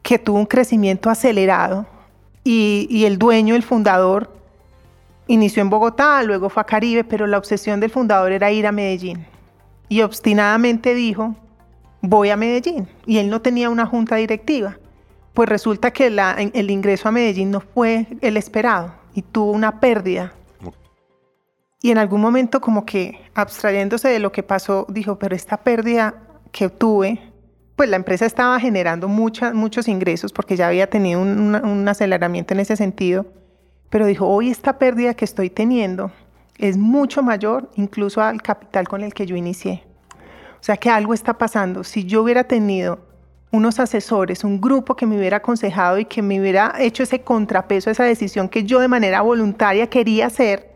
que 0.02 0.18
tuvo 0.18 0.40
un 0.40 0.48
crecimiento 0.48 1.12
acelerado 1.12 1.86
y, 2.44 3.06
el 3.06 3.20
dueño, 3.20 3.56
el 3.56 3.62
fundador, 3.62 4.32
inició 5.28 5.62
en 5.62 5.70
Bogotá, 5.70 6.22
luego 6.24 6.50
fue 6.50 6.62
a 6.62 6.66
Caribe, 6.66 7.04
pero 7.04 7.28
la 7.28 7.38
obsesión 7.38 7.80
del 7.80 7.92
fundador 7.92 8.32
era 8.32 8.52
ir 8.52 8.68
a 8.68 8.72
Medellín. 8.72 9.26
Y 9.90 10.02
obstinadamente 10.02 10.94
dijo, 10.94 11.36
voy 12.02 12.30
a 12.30 12.38
Medellín. 12.38 12.88
Y 13.06 13.18
él 13.18 13.30
no 13.30 13.42
tenía 13.42 13.70
una 13.70 13.86
junta 13.86 14.16
directiva. 14.16 14.78
Pues 15.34 15.50
resulta 15.50 15.92
que 15.92 16.08
el 16.08 16.72
ingreso 16.72 17.10
a 17.10 17.12
Medellín 17.12 17.52
no 17.52 17.60
fue 17.60 18.08
el 18.22 18.38
esperado 18.38 18.94
y 19.14 19.22
tuvo 19.22 19.52
una 19.52 19.80
pérdida. 19.80 20.34
Y 21.82 21.92
en 21.92 21.98
algún 21.98 22.22
momento 22.22 22.62
como 22.62 22.86
que 22.86 23.22
abstrayéndose 23.34 24.08
de 24.08 24.20
lo 24.20 24.32
que 24.32 24.44
pasó, 24.44 24.86
dijo, 24.90 25.20
pero 25.20 25.36
esta 25.36 25.58
pérdida 25.58 26.16
que 26.52 26.70
tuve 26.70 27.22
pues 27.76 27.90
la 27.90 27.98
empresa 27.98 28.26
estaba 28.26 28.60
generando 28.60 29.08
muchos 29.08 29.88
ingresos 29.88 30.32
porque 30.32 30.56
ya 30.56 30.68
había 30.68 30.90
tenido 30.90 31.22
un, 31.22 31.88
aceleramiento 31.88 32.54
en 32.54 32.62
ese 32.62 32.76
sentido, 32.76 33.26
pero 33.96 34.08
dijo, 34.08 34.28
hoy 34.28 34.52
esta 34.52 34.78
pérdida 34.78 35.14
que 35.14 35.24
estoy 35.24 35.50
teniendo 35.50 36.12
es 36.58 36.76
mucho 36.76 37.24
mayor 37.24 37.70
incluso 37.78 38.22
al 38.22 38.42
capital 38.42 38.90
con 38.90 39.02
el 39.04 39.14
que 39.14 39.26
yo 39.26 39.38
inicié. 39.38 39.86
O 40.60 40.64
sea 40.66 40.76
que 40.76 40.90
algo 40.90 41.14
está 41.14 41.38
pasando. 41.38 41.86
Si 41.86 42.04
yo 42.04 42.22
hubiera 42.22 42.44
tenido 42.44 43.00
unos 43.54 43.80
asesores, 43.80 44.44
un 44.44 44.60
grupo 44.60 44.98
que 44.98 45.06
me 45.06 45.18
hubiera 45.18 45.38
aconsejado 45.38 45.98
y 45.98 46.04
que 46.04 46.22
me 46.22 46.42
hubiera 46.42 46.74
hecho 46.78 47.04
ese 47.04 47.22
contrapeso, 47.22 47.90
esa 47.90 48.04
decisión 48.04 48.50
que 48.50 48.66
yo 48.66 48.82
de 48.82 48.90
manera 48.90 49.22
voluntaria 49.22 49.88
quería 49.88 50.26
hacer, 50.26 50.74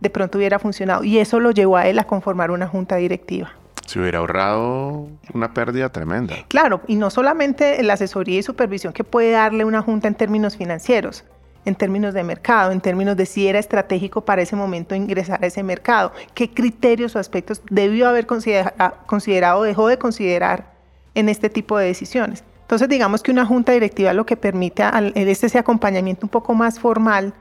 de 0.00 0.10
pronto 0.10 0.36
hubiera 0.36 0.58
funcionado. 0.58 1.04
Y 1.04 1.18
eso 1.18 1.38
lo 1.38 1.52
llevó 1.52 1.76
a 1.76 1.86
él 1.86 2.00
a 2.00 2.04
conformar 2.08 2.50
una 2.50 2.66
junta 2.66 2.96
directiva. 2.96 3.52
Se 3.86 4.00
hubiera 4.00 4.18
ahorrado 4.18 5.06
una 5.32 5.54
pérdida 5.54 5.90
tremenda. 5.90 6.34
Claro, 6.48 6.80
y 6.88 6.96
no 6.96 7.10
solamente 7.10 7.80
la 7.84 7.92
asesoría 7.92 8.40
y 8.40 8.42
supervisión 8.42 8.92
que 8.92 9.04
puede 9.04 9.30
darle 9.30 9.64
una 9.64 9.82
junta 9.82 10.08
en 10.08 10.16
términos 10.16 10.56
financieros, 10.56 11.24
en 11.66 11.74
términos 11.74 12.14
de 12.14 12.22
mercado, 12.22 12.72
en 12.72 12.80
términos 12.80 13.16
de 13.16 13.26
si 13.26 13.46
era 13.46 13.58
estratégico 13.58 14.22
para 14.22 14.40
ese 14.40 14.56
momento 14.56 14.94
ingresar 14.94 15.42
a 15.44 15.46
ese 15.46 15.62
mercado, 15.62 16.12
qué 16.32 16.48
criterios 16.50 17.14
o 17.16 17.18
aspectos 17.18 17.60
debió 17.68 18.08
haber 18.08 18.26
considerado 18.26 19.60
o 19.60 19.62
dejó 19.64 19.88
de 19.88 19.98
considerar 19.98 20.72
en 21.14 21.28
este 21.28 21.50
tipo 21.50 21.76
de 21.76 21.86
decisiones. 21.86 22.44
Entonces, 22.62 22.88
digamos 22.88 23.22
que 23.22 23.30
una 23.30 23.44
junta 23.44 23.72
directiva 23.72 24.12
lo 24.12 24.26
que 24.26 24.36
permite 24.36 24.84
es 25.14 25.44
ese 25.44 25.58
acompañamiento 25.58 26.26
un 26.26 26.30
poco 26.30 26.54
más 26.54 26.80
formal 26.80 27.34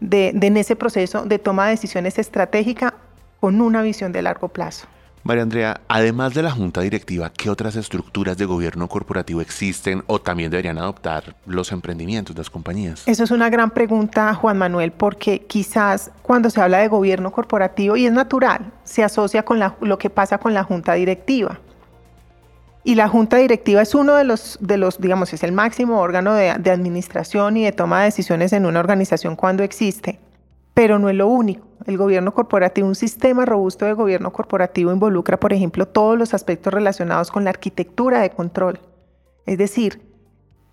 de, 0.00 0.32
de 0.34 0.46
en 0.46 0.56
ese 0.56 0.76
proceso 0.76 1.24
de 1.24 1.38
toma 1.38 1.66
de 1.66 1.72
decisiones 1.72 2.18
estratégica 2.18 2.94
con 3.40 3.60
una 3.60 3.82
visión 3.82 4.12
de 4.12 4.22
largo 4.22 4.48
plazo. 4.48 4.86
María 5.28 5.42
Andrea, 5.42 5.82
además 5.88 6.32
de 6.32 6.42
la 6.42 6.50
junta 6.50 6.80
directiva, 6.80 7.30
¿qué 7.30 7.50
otras 7.50 7.76
estructuras 7.76 8.38
de 8.38 8.46
gobierno 8.46 8.88
corporativo 8.88 9.42
existen 9.42 10.02
o 10.06 10.18
también 10.18 10.50
deberían 10.50 10.78
adoptar 10.78 11.36
los 11.44 11.70
emprendimientos, 11.70 12.34
las 12.34 12.48
compañías? 12.48 13.06
Eso 13.06 13.24
es 13.24 13.30
una 13.30 13.50
gran 13.50 13.72
pregunta, 13.72 14.32
Juan 14.32 14.56
Manuel, 14.56 14.90
porque 14.90 15.40
quizás 15.40 16.10
cuando 16.22 16.48
se 16.48 16.62
habla 16.62 16.78
de 16.78 16.88
gobierno 16.88 17.30
corporativo, 17.30 17.94
y 17.98 18.06
es 18.06 18.12
natural, 18.12 18.72
se 18.84 19.04
asocia 19.04 19.44
con 19.44 19.60
lo 19.82 19.98
que 19.98 20.08
pasa 20.08 20.38
con 20.38 20.54
la 20.54 20.64
junta 20.64 20.94
directiva. 20.94 21.60
Y 22.82 22.94
la 22.94 23.06
junta 23.06 23.36
directiva 23.36 23.82
es 23.82 23.94
uno 23.94 24.14
de 24.14 24.24
los, 24.24 24.56
de 24.62 24.90
digamos, 24.98 25.34
es 25.34 25.42
el 25.42 25.52
máximo 25.52 26.00
órgano 26.00 26.32
de 26.32 26.70
administración 26.70 27.58
y 27.58 27.64
de 27.64 27.72
toma 27.72 27.98
de 27.98 28.06
decisiones 28.06 28.54
en 28.54 28.64
una 28.64 28.80
organización 28.80 29.36
cuando 29.36 29.62
existe 29.62 30.20
pero 30.78 31.00
no 31.00 31.08
es 31.08 31.16
lo 31.16 31.26
único. 31.26 31.67
El 31.86 31.96
gobierno 31.96 32.34
corporativo, 32.34 32.88
un 32.88 32.94
sistema 32.94 33.44
robusto 33.44 33.84
de 33.84 33.92
gobierno 33.92 34.32
corporativo 34.32 34.92
involucra, 34.92 35.38
por 35.38 35.52
ejemplo, 35.52 35.86
todos 35.86 36.18
los 36.18 36.34
aspectos 36.34 36.74
relacionados 36.74 37.30
con 37.30 37.44
la 37.44 37.50
arquitectura 37.50 38.20
de 38.20 38.30
control. 38.30 38.80
Es 39.46 39.58
decir, 39.58 40.02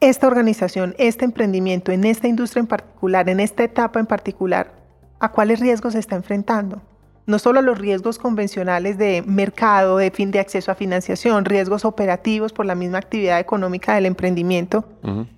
esta 0.02 0.28
organización, 0.28 0.96
este 0.98 1.26
emprendimiento, 1.26 1.92
en 1.92 2.04
esta 2.04 2.28
industria 2.28 2.62
en 2.62 2.68
particular, 2.68 3.30
en 3.30 3.40
esta 3.40 3.64
etapa 3.64 4.00
en 4.00 4.06
particular, 4.06 4.74
¿a 5.20 5.32
cuáles 5.32 5.60
riesgos 5.60 5.94
se 5.94 6.00
está 6.00 6.16
enfrentando? 6.16 6.82
No 7.28 7.40
solo 7.40 7.62
los 7.62 7.80
riesgos 7.80 8.20
convencionales 8.20 8.98
de 8.98 9.24
mercado, 9.26 9.98
de 9.98 10.12
fin 10.12 10.30
de 10.30 10.40
acceso 10.40 10.72
a 10.72 10.76
financiación, 10.76 11.46
riesgos 11.46 11.86
operativos 11.86 12.54
por 12.54 12.66
la 12.66 12.76
misma 12.76 13.00
actividad 13.00 13.40
económica 13.40 13.96
del 13.96 14.06
emprendimiento, 14.06 14.86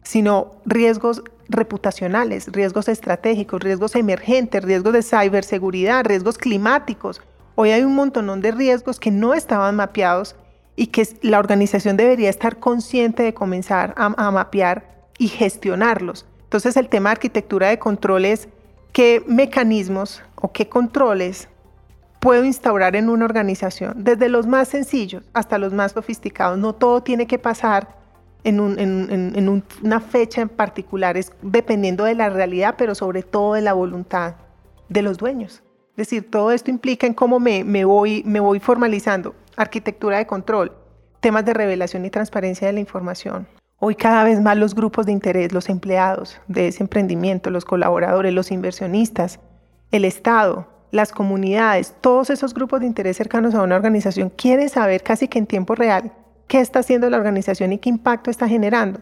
sino 0.04 0.52
riesgos 0.66 1.24
reputacionales, 1.50 2.52
riesgos 2.52 2.88
estratégicos, 2.88 3.62
riesgos 3.62 3.96
emergentes, 3.96 4.64
riesgos 4.64 4.94
de 4.94 5.04
ciberseguridad, 5.04 6.06
riesgos 6.06 6.38
climáticos. 6.38 7.22
Hoy 7.56 7.72
hay 7.72 7.84
un 7.84 7.96
montón 7.96 8.42
de 8.42 8.52
riesgos 8.52 9.00
que 9.00 9.12
no 9.12 9.34
estaban 9.34 9.76
mapeados 9.76 10.36
y 10.76 10.88
que 10.88 11.08
la 11.22 11.40
organización 11.40 11.98
debería 11.98 12.30
estar 12.30 12.58
consciente 12.58 13.24
de 13.24 13.34
comenzar 13.34 13.94
a, 13.98 14.32
mapear 14.32 15.08
y 15.18 15.28
gestionarlos. 15.28 16.26
Entonces 16.44 16.78
el 16.78 16.88
tema 16.88 17.10
de 17.10 17.14
arquitectura 17.14 17.70
de 17.70 17.80
controles, 17.80 18.48
qué 18.94 19.24
mecanismos 19.28 20.22
o 20.36 20.52
qué 20.52 20.70
controles 20.70 21.50
puedo 22.20 22.44
instaurar 22.44 22.96
en 22.96 23.10
una 23.10 23.26
organización, 23.26 23.94
desde 24.04 24.30
los 24.30 24.48
más 24.48 24.68
sencillos 24.68 25.24
hasta 25.34 25.58
los 25.58 25.74
más 25.74 25.94
sofisticados. 25.94 26.58
No 26.58 26.74
todo 26.74 27.02
tiene 27.02 27.26
que 27.26 27.40
pasar 27.40 27.96
en, 28.48 29.64
una 29.84 30.00
fecha 30.00 30.42
en 30.42 30.50
particular, 30.50 31.18
es 31.18 31.32
dependiendo 31.42 32.06
de 32.06 32.16
la 32.16 32.30
realidad, 32.30 32.76
pero 32.78 32.96
sobre 32.96 33.24
todo 33.24 33.54
de 33.54 33.62
la 33.62 33.74
voluntad 33.74 34.36
de 34.90 35.02
los 35.02 35.18
dueños. 35.18 35.64
Es 35.92 36.10
decir, 36.10 36.30
todo 36.30 36.52
esto 36.52 36.72
implica 36.72 37.08
en 37.08 37.14
cómo 37.14 37.40
me, 37.40 37.64
voy, 37.86 38.24
me 38.26 38.40
voy 38.40 38.60
formalizando. 38.60 39.36
Arquitectura 39.56 40.18
de 40.18 40.28
control, 40.28 40.72
temas 41.20 41.44
de 41.44 41.54
revelación 41.54 42.06
y 42.06 42.10
transparencia 42.10 42.68
de 42.68 42.74
la 42.74 42.80
información. 42.80 43.48
Hoy 43.80 43.96
cada 43.96 44.24
vez 44.24 44.40
más 44.40 44.58
los 44.58 44.74
grupos 44.74 45.06
de 45.06 45.12
interés, 45.12 45.52
los 45.52 45.70
empleados 45.70 46.40
de 46.48 46.70
ese 46.70 46.84
emprendimiento, 46.84 47.50
los 47.50 47.66
colaboradores, 47.66 48.34
los 48.34 48.52
inversionistas, 48.52 49.40
el 49.92 50.06
Estado, 50.06 50.68
las 50.92 51.12
comunidades, 51.12 51.96
todos 52.02 52.30
esos 52.30 52.54
grupos 52.54 52.80
de 52.80 52.88
interés 52.88 53.18
cercanos 53.18 53.54
a 53.56 53.62
una 53.62 53.76
organización 53.76 54.30
quieren 54.30 54.70
saber 54.70 55.04
casi 55.04 55.28
que 55.28 55.38
en 55.38 55.48
tiempo 55.48 55.76
real 55.76 56.14
qué 56.48 56.60
está 56.60 56.80
haciendo 56.80 57.10
la 57.10 57.18
organización 57.18 57.74
y 57.74 57.78
qué 57.78 57.90
impacto 57.90 58.32
está 58.32 58.48
generando. 58.48 59.02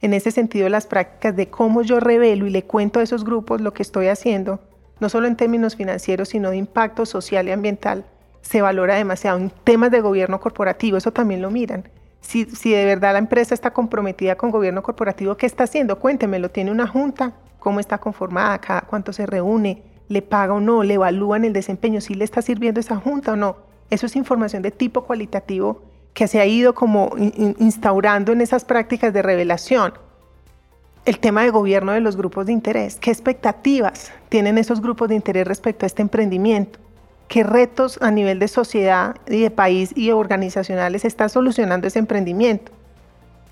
En 0.00 0.12
ese 0.12 0.30
sentido, 0.30 0.68
las 0.68 0.86
prácticas 0.86 1.36
de 1.36 1.48
cómo 1.48 1.82
yo 1.82 2.00
revelo 2.00 2.46
y 2.46 2.50
le 2.50 2.64
cuento 2.64 3.00
a 3.00 3.02
esos 3.02 3.24
grupos 3.24 3.60
lo 3.60 3.72
que 3.72 3.82
estoy 3.82 4.08
haciendo, 4.08 4.60
no 5.00 5.08
solo 5.08 5.26
en 5.26 5.36
términos 5.36 5.76
financieros, 5.76 6.30
sino 6.30 6.50
de 6.50 6.56
impacto 6.56 7.06
social 7.06 7.48
y 7.48 7.52
ambiental, 7.52 8.04
se 8.40 8.62
valora 8.62 8.94
demasiado. 8.94 9.38
En 9.38 9.50
temas 9.50 9.90
de 9.90 10.00
gobierno 10.00 10.40
corporativo, 10.40 10.96
eso 10.96 11.12
también 11.12 11.42
lo 11.42 11.50
miran. 11.50 11.88
Si, 12.20 12.44
si 12.44 12.72
de 12.72 12.84
verdad 12.84 13.12
la 13.12 13.18
empresa 13.18 13.54
está 13.54 13.72
comprometida 13.72 14.36
con 14.36 14.50
gobierno 14.50 14.82
corporativo, 14.82 15.36
¿qué 15.36 15.46
está 15.46 15.64
haciendo? 15.64 15.98
Cuéntemelo. 15.98 16.50
¿Tiene 16.50 16.70
una 16.70 16.86
junta? 16.86 17.32
¿Cómo 17.58 17.80
está 17.80 17.98
conformada? 17.98 18.58
¿Cada 18.58 18.82
cuánto 18.82 19.12
se 19.12 19.26
reúne? 19.26 19.82
¿Le 20.08 20.22
paga 20.22 20.54
o 20.54 20.60
no? 20.60 20.82
¿Le 20.82 20.94
evalúan 20.94 21.44
el 21.44 21.52
desempeño? 21.52 22.00
¿Si 22.00 22.14
le 22.14 22.24
está 22.24 22.42
sirviendo 22.42 22.80
esa 22.80 22.96
junta 22.96 23.32
o 23.32 23.36
no? 23.36 23.56
Eso 23.90 24.06
es 24.06 24.16
información 24.16 24.62
de 24.62 24.70
tipo 24.70 25.04
cualitativo 25.04 25.82
que 26.16 26.28
se 26.28 26.40
ha 26.40 26.46
ido 26.46 26.74
como 26.74 27.10
instaurando 27.58 28.32
en 28.32 28.40
esas 28.40 28.64
prácticas 28.64 29.12
de 29.12 29.20
revelación. 29.20 29.92
El 31.04 31.18
tema 31.18 31.42
de 31.42 31.50
gobierno 31.50 31.92
de 31.92 32.00
los 32.00 32.16
grupos 32.16 32.46
de 32.46 32.52
interés. 32.54 32.96
¿Qué 32.96 33.10
expectativas 33.10 34.10
tienen 34.30 34.56
esos 34.56 34.80
grupos 34.80 35.10
de 35.10 35.14
interés 35.14 35.46
respecto 35.46 35.84
a 35.84 35.88
este 35.88 36.00
emprendimiento? 36.00 36.78
¿Qué 37.28 37.42
retos 37.44 37.98
a 38.00 38.10
nivel 38.10 38.38
de 38.38 38.48
sociedad 38.48 39.16
y 39.28 39.42
de 39.42 39.50
país 39.50 39.92
y 39.94 40.10
organizacionales 40.10 41.04
está 41.04 41.28
solucionando 41.28 41.86
ese 41.86 41.98
emprendimiento? 41.98 42.72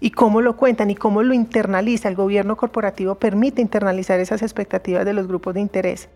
¿Y 0.00 0.12
cómo 0.12 0.40
lo 0.40 0.56
cuentan 0.56 0.88
y 0.90 0.94
cómo 0.94 1.22
lo 1.22 1.34
internaliza? 1.34 2.08
El 2.08 2.14
gobierno 2.14 2.56
corporativo 2.56 3.16
permite 3.16 3.60
internalizar 3.60 4.20
esas 4.20 4.40
expectativas 4.40 5.04
de 5.04 5.12
los 5.12 5.28
grupos 5.28 5.52
de 5.52 5.60
interés. 5.60 6.08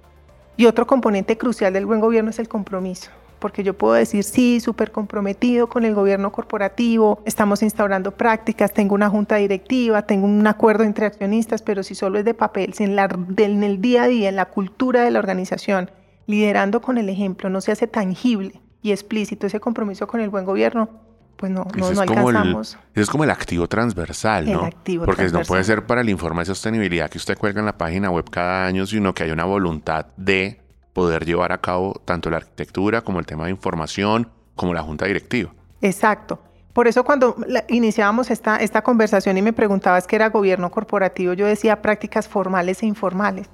Y 0.56 0.64
otro 0.64 0.86
componente 0.86 1.36
crucial 1.36 1.74
del 1.74 1.84
buen 1.84 2.00
gobierno 2.00 2.30
es 2.30 2.38
el 2.38 2.48
compromiso 2.48 3.10
porque 3.38 3.62
yo 3.62 3.74
puedo 3.74 3.94
decir, 3.94 4.24
sí, 4.24 4.60
súper 4.60 4.90
comprometido 4.90 5.68
con 5.68 5.84
el 5.84 5.94
gobierno 5.94 6.32
corporativo, 6.32 7.22
estamos 7.24 7.62
instaurando 7.62 8.12
prácticas, 8.12 8.72
tengo 8.72 8.94
una 8.94 9.08
junta 9.08 9.36
directiva, 9.36 10.02
tengo 10.02 10.26
un 10.26 10.46
acuerdo 10.46 10.84
entre 10.84 11.06
accionistas, 11.06 11.62
pero 11.62 11.82
si 11.82 11.94
solo 11.94 12.18
es 12.18 12.24
de 12.24 12.34
papel, 12.34 12.74
si 12.74 12.84
en, 12.84 12.96
la, 12.96 13.08
en 13.36 13.62
el 13.62 13.80
día 13.80 14.04
a 14.04 14.08
día, 14.08 14.28
en 14.28 14.36
la 14.36 14.46
cultura 14.46 15.02
de 15.02 15.10
la 15.10 15.18
organización, 15.18 15.90
liderando 16.26 16.80
con 16.80 16.98
el 16.98 17.08
ejemplo, 17.08 17.48
no 17.50 17.60
se 17.60 17.72
hace 17.72 17.86
tangible 17.86 18.60
y 18.82 18.92
explícito 18.92 19.46
ese 19.46 19.60
compromiso 19.60 20.06
con 20.06 20.20
el 20.20 20.28
buen 20.28 20.44
gobierno, 20.44 20.88
pues 21.36 21.52
no, 21.52 21.66
no, 21.76 21.92
no 21.92 22.00
alcanzamos. 22.00 22.78
el, 22.94 23.02
es 23.02 23.08
como 23.08 23.24
el 23.24 23.30
activo 23.30 23.68
transversal, 23.68 24.44
¿no? 24.50 24.60
El 24.60 24.66
activo 24.66 25.04
Porque 25.04 25.28
no 25.28 25.42
puede 25.42 25.62
ser 25.62 25.86
para 25.86 26.00
el 26.00 26.08
informe 26.08 26.40
de 26.40 26.46
sostenibilidad 26.46 27.08
que 27.08 27.18
usted 27.18 27.38
cuelga 27.38 27.60
en 27.60 27.66
la 27.66 27.78
página 27.78 28.10
web 28.10 28.28
cada 28.28 28.66
año, 28.66 28.86
sino 28.86 29.14
que 29.14 29.22
hay 29.22 29.30
una 29.30 29.44
voluntad 29.44 30.06
de 30.16 30.60
poder 30.98 31.24
llevar 31.24 31.52
a 31.52 31.58
cabo 31.58 31.94
tanto 32.04 32.28
la 32.28 32.38
arquitectura 32.38 33.02
como 33.02 33.20
el 33.20 33.26
tema 33.26 33.44
de 33.44 33.52
información, 33.52 34.28
como 34.56 34.74
la 34.74 34.82
junta 34.82 35.06
directiva. 35.06 35.54
Exacto. 35.80 36.40
Por 36.72 36.88
eso 36.88 37.04
cuando 37.04 37.36
iniciábamos 37.68 38.32
esta, 38.32 38.56
esta 38.56 38.82
conversación 38.82 39.38
y 39.38 39.42
me 39.42 39.52
preguntabas 39.52 40.08
qué 40.08 40.16
era 40.16 40.30
gobierno 40.30 40.72
corporativo, 40.72 41.34
yo 41.34 41.46
decía 41.46 41.82
prácticas 41.82 42.26
formales 42.26 42.82
e 42.82 42.86
informales. 42.86 43.48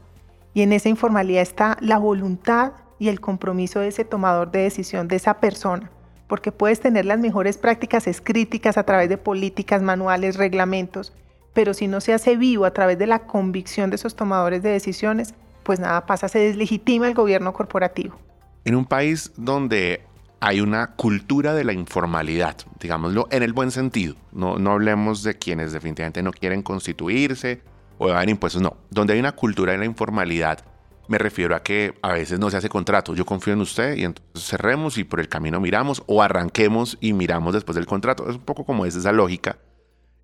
Y 0.55 0.63
en 0.63 0.73
esa 0.73 0.89
informalidad 0.89 1.43
está 1.43 1.77
la 1.83 1.99
voluntad 1.99 2.73
y 2.99 3.09
el 3.09 3.21
compromiso 3.21 3.81
de 3.81 3.89
ese 3.89 4.07
tomador 4.07 4.51
de 4.51 4.61
decisión, 4.61 5.07
de 5.07 5.17
esa 5.17 5.35
persona. 5.35 5.91
Porque 6.27 6.51
puedes 6.51 6.81
tener 6.81 7.05
las 7.05 7.19
mejores 7.19 7.59
prácticas 7.59 8.07
escríticas 8.07 8.79
a 8.79 8.85
través 8.85 9.11
de 9.11 9.19
políticas, 9.19 9.83
manuales, 9.83 10.37
reglamentos, 10.37 11.13
pero 11.53 11.75
si 11.75 11.89
no 11.89 12.01
se 12.01 12.15
hace 12.15 12.37
vivo 12.37 12.65
a 12.65 12.73
través 12.73 12.99
de 12.99 13.07
la 13.07 13.27
convicción 13.27 13.91
de 13.91 13.97
esos 13.97 14.17
tomadores 14.17 14.63
de 14.63 14.71
decisiones, 14.71 15.35
pues 15.65 15.81
nada 15.81 16.07
pasa, 16.07 16.29
se 16.29 16.39
deslegitima 16.39 17.09
el 17.09 17.15
gobierno 17.15 17.53
corporativo. 17.53 18.17
En 18.65 18.77
un 18.77 18.85
país 18.85 19.33
donde 19.37 20.03
hay 20.41 20.61
una 20.61 20.95
cultura 20.95 21.55
de 21.55 21.65
la 21.65 21.73
informalidad, 21.73 22.57
digámoslo 22.79 23.27
en 23.31 23.43
el 23.43 23.53
buen 23.53 23.71
sentido, 23.71 24.15
no, 24.33 24.59
no 24.59 24.73
hablemos 24.73 25.23
de 25.23 25.39
quienes 25.39 25.73
definitivamente 25.73 26.23
no 26.23 26.33
quieren 26.33 26.63
constituirse 26.63 27.63
o 27.99 28.09
evadir 28.09 28.31
impuestos, 28.31 28.61
no, 28.61 28.77
donde 28.91 29.15
hay 29.15 29.21
una 29.21 29.33
cultura 29.33 29.73
de 29.73 29.79
la 29.79 29.85
informalidad, 29.87 30.65
me 31.09 31.19
refiero 31.19 31.55
a 31.55 31.63
que 31.63 31.95
a 32.03 32.13
veces 32.13 32.39
no 32.39 32.51
se 32.51 32.57
hace 32.57 32.69
contrato, 32.69 33.15
yo 33.15 33.27
confío 33.27 33.53
en 33.53 33.61
usted 33.61 33.97
y 33.97 34.05
entonces 34.05 34.49
cerremos 34.49 34.99
y 34.99 35.05
por 35.05 35.21
el 35.21 35.29
camino 35.29 35.61
miramos 35.61 36.03
o 36.07 36.23
arranquemos 36.23 36.97
y 37.01 37.13
miramos 37.13 37.55
después 37.55 37.77
del 37.77 37.87
contrato, 37.87 38.29
es 38.29 38.37
un 38.37 38.43
poco 38.43 38.65
como 38.65 38.87
es 38.87 38.95
esa 38.95 39.13
lógica. 39.13 39.59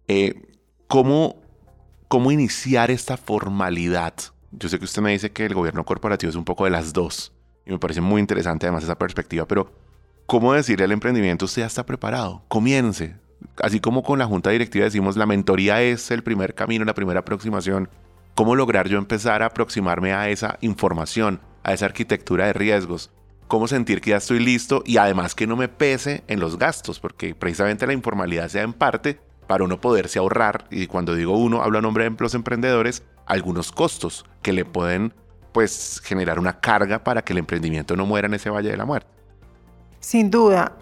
Eh, 0.09 0.35
¿cómo, 0.87 1.37
¿Cómo 2.09 2.33
iniciar 2.33 2.91
esta 2.91 3.17
formalidad 3.17 4.15
yo 4.53 4.69
sé 4.69 4.79
que 4.79 4.85
usted 4.85 5.03
me 5.03 5.13
dice 5.13 5.33
que 5.33 5.47
el 5.47 5.55
gobierno 5.55 5.85
corporativo 5.85 6.31
es 6.31 6.37
un 6.37 6.45
poco 6.45 6.65
de 6.65 6.71
las 6.71 6.93
dos, 6.93 7.33
y 7.65 7.71
me 7.71 7.79
parece 7.79 8.01
muy 8.01 8.21
interesante 8.21 8.67
además 8.67 8.85
esa 8.85 8.99
perspectiva, 8.99 9.47
pero 9.47 9.73
¿cómo 10.27 10.53
decirle 10.53 10.85
al 10.85 10.93
emprendimiento 10.93 11.45
usted 11.45 11.63
ya 11.63 11.67
está 11.67 11.87
preparado? 11.87 12.43
Comience. 12.49 13.17
Así 13.63 13.81
como 13.81 14.03
con 14.03 14.19
la 14.19 14.27
junta 14.27 14.51
directiva 14.51 14.85
decimos, 14.85 15.17
la 15.17 15.27
mentoría 15.27 15.83
es 15.83 16.11
el 16.11 16.23
primer 16.23 16.55
camino, 16.55 16.85
la 16.85 16.95
primera 16.95 17.21
aproximación. 17.21 17.89
¿Cómo 18.35 18.55
lograr 18.55 18.89
yo 18.89 18.99
empezar 18.99 19.43
a 19.43 19.47
aproximarme 19.47 20.13
a 20.13 20.29
esa 20.29 20.59
información, 20.61 21.41
a 21.63 21.73
esa 21.73 21.87
arquitectura 21.87 22.47
de 22.47 22.53
riesgos? 22.53 23.11
¿Cómo 23.49 23.67
sentir 23.67 24.01
que 24.01 24.11
ya 24.11 24.19
estoy 24.19 24.39
listo 24.39 24.83
y 24.87 24.99
además 24.99 25.35
que 25.35 25.47
no 25.47 25.57
me 25.57 25.69
pese 25.69 26.23
en 26.29 26.39
los 26.39 26.59
gastos? 26.59 27.01
Porque 27.01 27.35
precisamente 27.35 27.87
la 27.87 27.93
informalidad 27.93 28.49
sea 28.49 28.63
en 28.63 28.73
parte 28.73 29.21
para 29.51 29.65
uno 29.65 29.81
poderse 29.81 30.21
ahorrar, 30.21 30.67
y 30.71 30.87
cuando 30.87 31.17
digo 31.17 31.37
uno, 31.37 31.61
hablo 31.61 31.79
a 31.79 31.83
nombre 31.83 32.09
de 32.09 32.15
los 32.17 32.37
emprendedores, 32.37 33.03
algunos 33.27 33.73
costos 33.73 34.25
que 34.43 34.53
le 34.53 34.65
pueden 34.65 35.13
pues 35.51 36.01
generar 36.05 36.39
una 36.39 36.61
carga 36.61 37.03
para 37.03 37.23
que 37.23 37.33
el 37.33 37.41
emprendimiento 37.41 37.97
no 37.97 38.07
muera 38.07 38.29
en 38.29 38.35
ese 38.35 38.49
valle 38.49 38.71
de 38.71 38.77
la 38.77 38.85
muerte. 38.85 39.09
Sin 39.99 40.31
duda, 40.31 40.77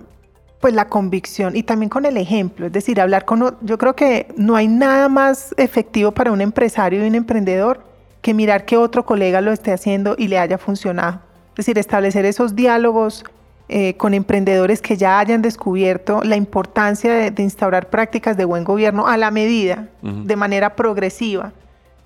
pues 0.60 0.74
la 0.74 0.86
convicción 0.86 1.56
y 1.56 1.62
también 1.62 1.88
con 1.88 2.04
el 2.04 2.18
ejemplo, 2.18 2.66
es 2.66 2.72
decir, 2.72 3.00
hablar 3.00 3.24
con, 3.24 3.56
yo 3.62 3.78
creo 3.78 3.96
que 3.96 4.28
no 4.36 4.54
hay 4.54 4.68
nada 4.68 5.08
más 5.08 5.54
efectivo 5.56 6.12
para 6.12 6.30
un 6.30 6.42
empresario 6.42 7.02
y 7.02 7.08
un 7.08 7.14
emprendedor 7.14 7.80
que 8.20 8.34
mirar 8.34 8.66
que 8.66 8.76
otro 8.76 9.06
colega 9.06 9.40
lo 9.40 9.50
esté 9.50 9.72
haciendo 9.72 10.14
y 10.18 10.28
le 10.28 10.38
haya 10.38 10.58
funcionado. 10.58 11.20
Es 11.52 11.64
decir, 11.64 11.78
establecer 11.78 12.26
esos 12.26 12.54
diálogos 12.54 13.24
eh, 13.68 13.94
con 13.94 14.14
emprendedores 14.14 14.80
que 14.80 14.96
ya 14.96 15.18
hayan 15.18 15.42
descubierto 15.42 16.22
la 16.24 16.36
importancia 16.36 17.30
de, 17.30 17.42
instaurar 17.42 17.90
prácticas 17.90 18.36
de 18.36 18.44
buen 18.44 18.64
gobierno 18.64 19.06
a 19.06 19.16
la 19.16 19.30
medida, 19.30 19.88
de 20.02 20.36
manera 20.36 20.74
progresiva 20.74 21.52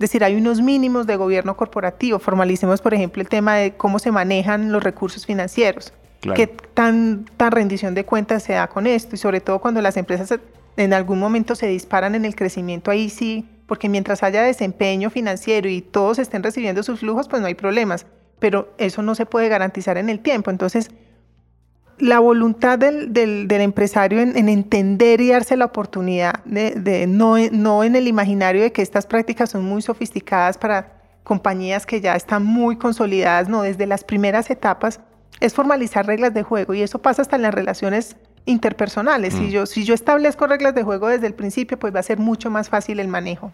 decir, 0.03 0.23
hay 0.23 0.35
unos 0.35 0.61
mínimos 0.61 1.07
de 1.07 1.17
gobierno 1.17 1.57
corporativo. 1.57 2.19
Formalicemos, 2.19 2.83
por 2.83 2.93
ejemplo, 2.93 3.23
el 3.23 3.29
tema 3.29 3.57
de 3.57 3.73
cómo 3.73 3.99
se 3.99 4.13
manejan 4.13 4.71
los 4.71 4.83
recursos 4.83 5.25
financieros. 5.25 5.95
¿Qué 6.35 6.47
tan, 6.47 7.25
tan 7.37 7.51
rendición 7.51 7.95
de 7.95 8.05
cuentas 8.05 8.45
se 8.45 8.53
da 8.53 8.69
con 8.69 8.87
esto? 8.87 9.17
Y 9.17 9.19
sobre 9.19 9.41
todo 9.41 9.59
cuando 9.59 9.81
las 9.81 9.97
empresas 9.97 10.39
en 10.77 10.93
algún 10.93 11.19
momento 11.19 11.57
se 11.57 11.67
disparan 11.67 12.15
en 12.15 12.25
el 12.25 12.37
crecimiento, 12.37 12.93
ahí 12.93 13.11
sí, 13.11 13.49
porque 13.67 13.89
mientras 13.89 14.23
haya 14.23 14.43
desempeño 14.43 15.11
financiero 15.11 15.69
y 15.69 15.81
todos 15.81 16.21
estén 16.21 16.43
recibiendo 16.43 16.83
sus 16.85 17.01
flujos, 17.01 17.29
pues 17.29 17.41
no 17.41 17.49
hay 17.49 17.55
problemas. 17.55 18.07
Pero 18.39 18.73
eso 18.79 19.03
no 19.03 19.15
se 19.15 19.27
puede 19.27 19.49
garantizar 19.49 19.99
en 19.99 20.09
el 20.09 20.21
tiempo. 20.21 20.51
Entonces, 20.51 20.91
la 22.03 22.19
voluntad 22.19 22.81
del, 22.81 23.13
del, 23.13 23.49
empresario 23.61 24.19
en, 24.19 24.49
entender 24.49 25.21
y 25.21 25.29
darse 25.29 25.57
la 25.57 25.67
oportunidad 25.67 26.43
de, 26.45 27.07
no, 27.07 27.37
no, 27.53 27.85
en 27.85 27.95
el 27.95 28.09
imaginario 28.09 28.61
de 28.61 28.73
que 28.73 28.83
estas 28.83 29.07
prácticas 29.07 29.51
son 29.51 29.65
muy 29.65 29.83
sofisticadas 29.83 30.59
para 30.59 31.01
compañías 31.23 31.87
que 31.87 32.01
ya 32.01 32.17
están 32.17 32.45
muy 32.45 32.75
consolidadas, 32.75 33.49
no, 33.49 33.63
desde 33.63 33.87
las 33.87 34.03
primeras 34.03 34.51
etapas 34.51 34.99
es 35.39 35.55
formalizar 35.55 36.05
reglas 36.05 36.35
de 36.35 36.43
juego 36.43 36.75
y 36.75 36.83
eso 36.83 37.01
pasa 37.01 37.23
hasta 37.23 37.37
en 37.37 37.43
las 37.43 37.55
relaciones 37.55 38.17
interpersonales. 38.47 39.35
Si, 39.35 39.43
mm. 39.43 39.51
yo, 39.51 39.67
si 39.67 39.85
yo 39.85 39.95
establezco 39.95 40.49
reglas 40.49 40.75
de 40.75 40.83
juego 40.83 41.07
desde 41.07 41.29
el 41.29 41.35
principio, 41.35 41.79
pues 41.79 41.95
va 41.95 42.01
a 42.01 42.03
ser 42.03 42.19
mucho 42.19 42.51
más 42.51 42.69
fácil 42.69 42.99
el 42.99 43.07
manejo. 43.07 43.53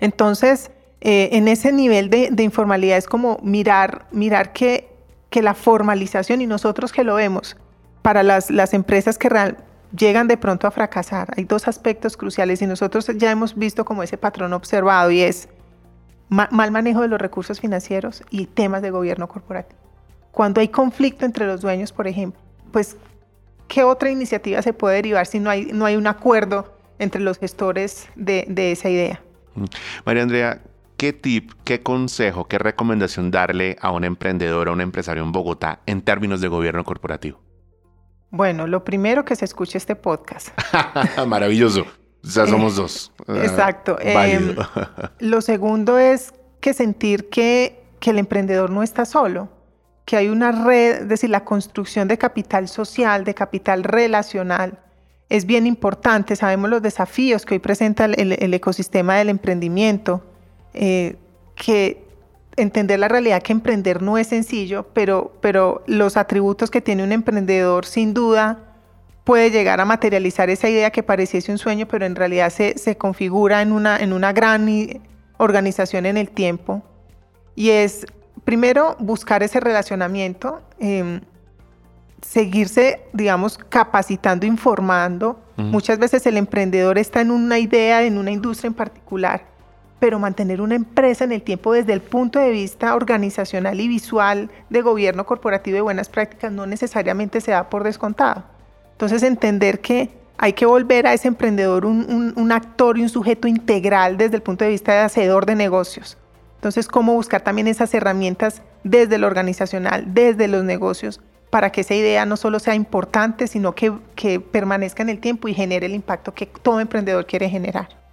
Entonces, 0.00 0.70
eh, 1.00 1.30
en 1.32 1.48
ese 1.48 1.72
nivel 1.72 2.10
de, 2.10 2.28
de 2.30 2.42
informalidad 2.42 2.98
es 2.98 3.06
como 3.06 3.38
mirar, 3.42 4.04
mirar 4.10 4.52
que 4.52 4.93
que 5.34 5.42
la 5.42 5.54
formalización 5.54 6.42
y 6.42 6.46
nosotros 6.46 6.92
que 6.92 7.02
lo 7.02 7.16
vemos 7.16 7.56
para 8.02 8.22
las, 8.22 8.52
las 8.52 8.72
empresas 8.72 9.18
que 9.18 9.28
llegan 9.90 10.28
de 10.28 10.36
pronto 10.36 10.68
a 10.68 10.70
fracasar, 10.70 11.34
hay 11.36 11.42
dos 11.42 11.66
aspectos 11.66 12.16
cruciales 12.16 12.62
y 12.62 12.68
nosotros 12.68 13.10
ya 13.16 13.32
hemos 13.32 13.56
visto 13.56 13.84
como 13.84 14.04
ese 14.04 14.16
patrón 14.16 14.52
observado 14.52 15.10
y 15.10 15.22
es 15.22 15.48
mal 16.28 16.70
manejo 16.70 17.00
de 17.00 17.08
los 17.08 17.20
recursos 17.20 17.58
financieros 17.58 18.22
y 18.30 18.46
temas 18.46 18.80
de 18.80 18.92
gobierno 18.92 19.26
corporativo. 19.26 19.80
Cuando 20.30 20.60
hay 20.60 20.68
conflicto 20.68 21.24
entre 21.26 21.48
los 21.48 21.62
dueños, 21.62 21.90
por 21.90 22.06
ejemplo, 22.06 22.40
pues, 22.70 22.96
¿qué 23.66 23.82
otra 23.82 24.12
iniciativa 24.12 24.62
se 24.62 24.72
puede 24.72 24.94
derivar 24.94 25.26
si 25.26 25.40
no 25.40 25.50
hay, 25.50 25.64
no 25.72 25.84
hay 25.84 25.96
un 25.96 26.06
acuerdo 26.06 26.76
entre 27.00 27.20
los 27.20 27.40
gestores 27.40 28.06
de, 28.14 28.44
de 28.48 28.70
esa 28.70 28.88
idea? 28.88 29.20
María 30.04 30.22
Andrea, 30.22 30.62
¿qué 31.04 31.12
tip, 31.12 31.52
qué 31.64 31.82
consejo, 31.82 32.48
qué 32.48 32.56
recomendación 32.56 33.30
darle 33.30 33.76
a 33.82 33.90
un 33.90 34.04
emprendedor 34.04 34.70
o 34.70 34.72
un 34.72 34.80
empresario 34.80 35.22
en 35.22 35.32
Bogotá 35.32 35.80
en 35.84 36.00
términos 36.00 36.40
de 36.40 36.48
gobierno 36.48 36.82
corporativo? 36.82 37.42
Bueno, 38.30 38.66
lo 38.66 38.84
primero 38.84 39.22
que 39.22 39.36
se 39.36 39.44
escuche 39.44 39.76
este 39.76 39.96
podcast. 39.96 40.48
Maravilloso. 41.26 41.84
Ya 42.22 42.46
somos 42.46 42.76
dos. 42.76 43.12
Exacto. 43.28 43.98
Em, 44.00 44.56
lo 45.18 45.42
segundo 45.42 45.98
es 45.98 46.32
que 46.62 46.72
sentir 46.72 47.28
que, 47.28 47.84
que 48.00 48.08
el 48.08 48.18
emprendedor 48.18 48.70
no 48.70 48.82
está 48.82 49.04
solo, 49.04 49.50
que 50.06 50.16
hay 50.16 50.30
una 50.30 50.52
red, 50.52 51.02
es 51.02 51.08
decir, 51.10 51.28
la 51.28 51.44
construcción 51.44 52.08
de 52.08 52.16
capital 52.16 52.66
social, 52.66 53.24
de 53.24 53.34
capital 53.34 53.84
relacional, 53.84 54.78
es 55.28 55.44
bien 55.44 55.66
importante. 55.66 56.34
Sabemos 56.34 56.70
los 56.70 56.80
desafíos 56.80 57.44
que 57.44 57.56
hoy 57.56 57.58
presenta 57.58 58.06
el 58.06 58.54
ecosistema 58.54 59.16
del 59.16 59.28
emprendimiento 59.28 60.22
eh, 60.74 61.16
que 61.54 62.04
entender 62.56 62.98
la 62.98 63.08
realidad 63.08 63.42
que 63.42 63.52
emprender 63.52 64.02
no 64.02 64.18
es 64.18 64.28
sencillo, 64.28 64.86
pero, 64.92 65.32
pero 65.40 65.82
los 65.86 66.16
atributos 66.16 66.70
que 66.70 66.80
tiene 66.80 67.02
un 67.02 67.12
emprendedor 67.12 67.86
sin 67.86 68.14
duda 68.14 68.74
puede 69.24 69.50
llegar 69.50 69.80
a 69.80 69.84
materializar 69.84 70.50
esa 70.50 70.68
idea 70.68 70.90
que 70.90 71.02
pareciese 71.02 71.50
un 71.50 71.58
sueño, 71.58 71.86
pero 71.88 72.04
en 72.04 72.14
realidad 72.14 72.50
se, 72.50 72.78
se 72.78 72.96
configura 72.96 73.62
en 73.62 73.72
una, 73.72 73.98
en 73.98 74.12
una 74.12 74.32
gran 74.32 74.68
organización 75.38 76.06
en 76.06 76.16
el 76.16 76.30
tiempo. 76.30 76.82
Y 77.54 77.70
es, 77.70 78.06
primero, 78.44 78.96
buscar 78.98 79.42
ese 79.42 79.60
relacionamiento, 79.60 80.60
em, 80.78 81.20
seguirse, 82.20 83.02
digamos, 83.12 83.58
capacitando, 83.58 84.46
informando. 84.46 85.40
Muchas 85.56 86.00
veces 86.00 86.26
el 86.26 86.36
emprendedor 86.36 86.98
está 86.98 87.20
en 87.20 87.30
una 87.30 87.60
idea, 87.60 88.02
en 88.02 88.18
una 88.18 88.32
industria 88.32 88.68
en 88.68 88.74
particular, 88.74 89.44
pero 90.04 90.18
mantener 90.18 90.60
una 90.60 90.74
empresa 90.74 91.24
en 91.24 91.32
el 91.32 91.40
tiempo 91.40 91.72
desde 91.72 91.94
el 91.94 92.02
punto 92.02 92.38
de 92.38 92.50
vista 92.50 92.94
organizacional 92.94 93.80
y 93.80 93.88
visual 93.88 94.50
de 94.68 94.82
gobierno 94.82 95.24
corporativo 95.24 95.76
de 95.76 95.80
buenas 95.80 96.10
prácticas 96.10 96.52
no 96.52 96.66
necesariamente 96.66 97.40
se 97.40 97.52
da 97.52 97.70
por 97.70 97.84
descontado. 97.84 98.44
Entonces 98.92 99.22
entender 99.22 99.80
que 99.80 100.10
hay 100.36 100.52
que 100.52 100.66
volver 100.66 101.06
a 101.06 101.14
ese 101.14 101.28
emprendedor 101.28 101.86
un, 101.86 102.52
actor 102.52 102.98
y 102.98 103.02
un 103.02 103.08
sujeto 103.08 103.48
integral 103.48 104.18
desde 104.18 104.36
el 104.36 104.42
punto 104.42 104.66
de 104.66 104.72
vista 104.72 104.92
de 104.92 104.98
hacedor 104.98 105.46
de 105.46 105.54
negocios, 105.54 106.18
Entonces, 106.56 106.86
cómo 106.86 107.14
buscar 107.14 107.40
también 107.40 107.66
esas 107.66 107.94
herramientas 107.94 108.60
desde 108.82 109.16
lo 109.16 109.26
organizacional, 109.26 110.12
desde 110.12 110.48
los 110.48 110.64
negocios, 110.64 111.22
para 111.48 111.72
que 111.72 111.80
esa 111.80 111.94
idea 111.94 112.26
no 112.26 112.36
solo 112.36 112.58
sea 112.58 112.74
importante, 112.74 113.46
sino 113.46 113.74
que, 113.74 113.90
que 114.16 114.38
permanezca 114.38 115.02
en 115.02 115.08
el 115.08 115.18
tiempo 115.18 115.48
y 115.48 115.54
genere 115.54 115.86
el 115.86 115.94
impacto 115.94 116.34
que 116.34 116.44
todo 116.44 116.80
emprendedor 116.80 117.24
quiere 117.24 117.48
generar. 117.48 118.03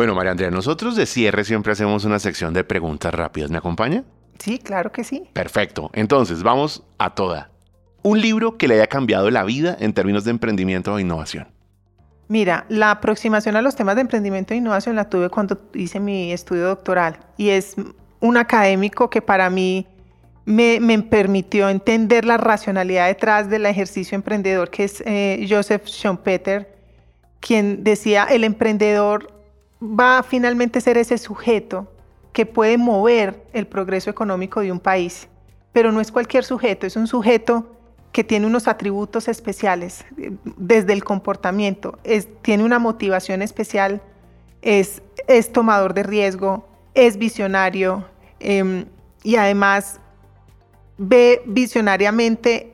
Bueno, 0.00 0.14
María 0.14 0.30
Andrea, 0.30 0.50
nosotros 0.50 0.96
de 0.96 1.04
cierre 1.04 1.44
siempre 1.44 1.72
hacemos 1.72 2.06
una 2.06 2.18
sección 2.18 2.54
de 2.54 2.64
preguntas 2.64 3.12
rápidas. 3.12 3.50
¿Me 3.50 3.58
acompaña? 3.58 4.02
Sí, 4.38 4.58
claro 4.58 4.90
que 4.92 5.04
sí. 5.04 5.28
Perfecto. 5.34 5.90
Entonces, 5.92 6.42
vamos 6.42 6.82
a 6.96 7.10
toda. 7.10 7.50
Un 8.02 8.18
libro 8.18 8.56
que 8.56 8.66
le 8.66 8.76
haya 8.76 8.86
cambiado 8.86 9.30
la 9.30 9.44
vida 9.44 9.76
en 9.78 9.92
términos 9.92 10.24
de 10.24 10.30
emprendimiento 10.30 10.94
o 10.94 10.98
innovación. 10.98 11.48
Mira, 12.28 12.64
la 12.70 12.92
aproximación 12.92 13.56
a 13.56 13.60
los 13.60 13.76
temas 13.76 13.94
de 13.94 14.00
emprendimiento 14.00 14.54
e 14.54 14.56
innovación 14.56 14.96
la 14.96 15.10
tuve 15.10 15.28
cuando 15.28 15.60
hice 15.74 16.00
mi 16.00 16.32
estudio 16.32 16.68
doctoral 16.68 17.18
y 17.36 17.50
es 17.50 17.76
un 18.20 18.38
académico 18.38 19.10
que 19.10 19.20
para 19.20 19.50
mí 19.50 19.86
me, 20.46 20.80
permitió 21.10 21.68
entender 21.68 22.24
la 22.24 22.38
racionalidad 22.38 23.08
detrás 23.08 23.50
del 23.50 23.66
ejercicio 23.66 24.16
emprendedor, 24.16 24.70
que 24.70 24.84
es 24.84 25.02
eh, 25.04 25.46
Joseph 25.46 25.84
Schumpeter, 25.84 26.74
quien 27.38 27.84
decía, 27.84 28.24
el 28.24 28.44
emprendedor 28.44 29.39
va 29.82 30.18
a 30.18 30.22
finalmente 30.22 30.80
ser 30.80 30.98
ese 30.98 31.18
sujeto 31.18 31.88
que 32.32 32.46
puede 32.46 32.78
mover 32.78 33.44
el 33.52 33.66
progreso 33.66 34.10
económico 34.10 34.60
de 34.60 34.72
un 34.72 34.80
país, 34.80 35.28
pero 35.72 35.92
no 35.92 36.00
es 36.00 36.12
cualquier 36.12 36.44
sujeto, 36.44 36.86
es 36.86 36.96
un 36.96 37.06
sujeto 37.06 37.66
que 38.12 38.24
tiene 38.24 38.46
unos 38.46 38.68
atributos 38.68 39.28
especiales 39.28 40.04
desde 40.56 40.92
el 40.92 41.04
comportamiento, 41.04 41.98
tiene 42.42 42.64
una 42.64 42.78
motivación 42.78 43.40
especial, 43.42 44.02
es, 44.62 45.02
es 45.28 45.52
tomador 45.52 45.94
de 45.94 46.02
riesgo, 46.02 46.68
es 46.94 47.16
visionario 47.16 48.04
em, 48.40 48.84
y 49.22 49.36
además 49.36 50.00
ve 50.98 51.42
visionariamente 51.46 52.72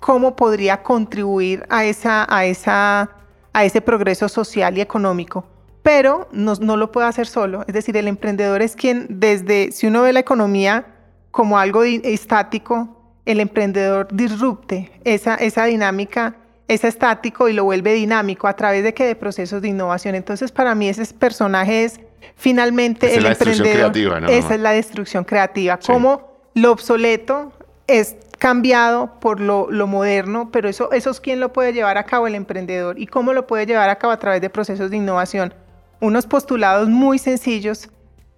cómo 0.00 0.34
podría 0.34 0.82
contribuir 0.82 1.64
a, 1.68 1.84
esa, 1.84 2.26
a, 2.34 2.46
esa, 2.46 3.10
a 3.52 3.64
ese 3.64 3.80
progreso 3.80 4.28
social 4.28 4.76
y 4.78 4.80
económico. 4.80 5.44
Pero 5.82 6.28
no, 6.32 6.54
no 6.56 6.76
lo 6.76 6.92
puede 6.92 7.08
hacer 7.08 7.26
solo, 7.26 7.64
es 7.66 7.74
decir, 7.74 7.96
el 7.96 8.08
emprendedor 8.08 8.60
es 8.62 8.76
quien 8.76 9.06
desde, 9.08 9.72
si 9.72 9.86
uno 9.86 10.02
ve 10.02 10.12
la 10.12 10.20
economía 10.20 10.86
como 11.30 11.58
algo 11.58 11.84
estático, 11.84 13.00
el 13.24 13.40
emprendedor 13.40 14.08
disrupte 14.10 14.90
esa, 15.04 15.36
esa 15.36 15.64
dinámica, 15.64 16.36
ese 16.68 16.88
estático 16.88 17.48
y 17.48 17.52
lo 17.52 17.64
vuelve 17.64 17.94
dinámico 17.94 18.46
a 18.46 18.54
través 18.54 18.82
de 18.82 18.94
que 18.94 19.04
de 19.04 19.14
procesos 19.14 19.62
de 19.62 19.68
innovación. 19.68 20.14
Entonces, 20.14 20.52
para 20.52 20.74
mí 20.74 20.88
ese 20.88 21.04
personaje 21.14 21.84
es 21.84 22.00
finalmente 22.36 23.14
el 23.14 23.26
emprendedor. 23.26 23.92
esa 24.28 24.54
es 24.54 24.60
la 24.60 24.72
destrucción 24.72 25.24
creativa. 25.24 25.78
Cómo 25.78 26.30
lo 26.54 26.72
obsoleto 26.72 27.52
es 27.86 28.16
cambiado 28.38 29.20
por 29.20 29.40
lo, 29.40 29.68
moderno, 29.86 30.50
pero 30.50 30.68
eso, 30.68 30.92
eso 30.92 31.10
es 31.10 31.20
quien 31.20 31.40
lo 31.40 31.52
puede 31.52 31.72
llevar 31.72 31.98
a 31.98 32.04
cabo 32.04 32.26
el 32.26 32.34
emprendedor 32.34 32.98
y 32.98 33.06
cómo 33.06 33.32
lo 33.32 33.46
puede 33.46 33.66
llevar 33.66 33.90
a 33.90 33.96
cabo 33.96 34.12
a 34.12 34.18
través 34.18 34.40
de 34.40 34.48
procesos 34.48 34.90
de 34.90 34.96
innovación. 34.96 35.52
Unos 36.00 36.26
postulados 36.26 36.88
muy 36.88 37.18
sencillos, 37.18 37.90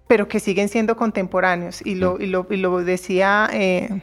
pero 0.07 0.27
que 0.27 0.39
siguen 0.39 0.69
siendo 0.69 0.95
contemporáneos. 0.95 1.81
Y 1.85 1.95
lo, 1.95 2.19
y 2.19 2.27
lo, 2.27 2.45
y 2.49 2.57
lo 2.57 2.83
decía 2.83 3.49
eh, 3.51 4.01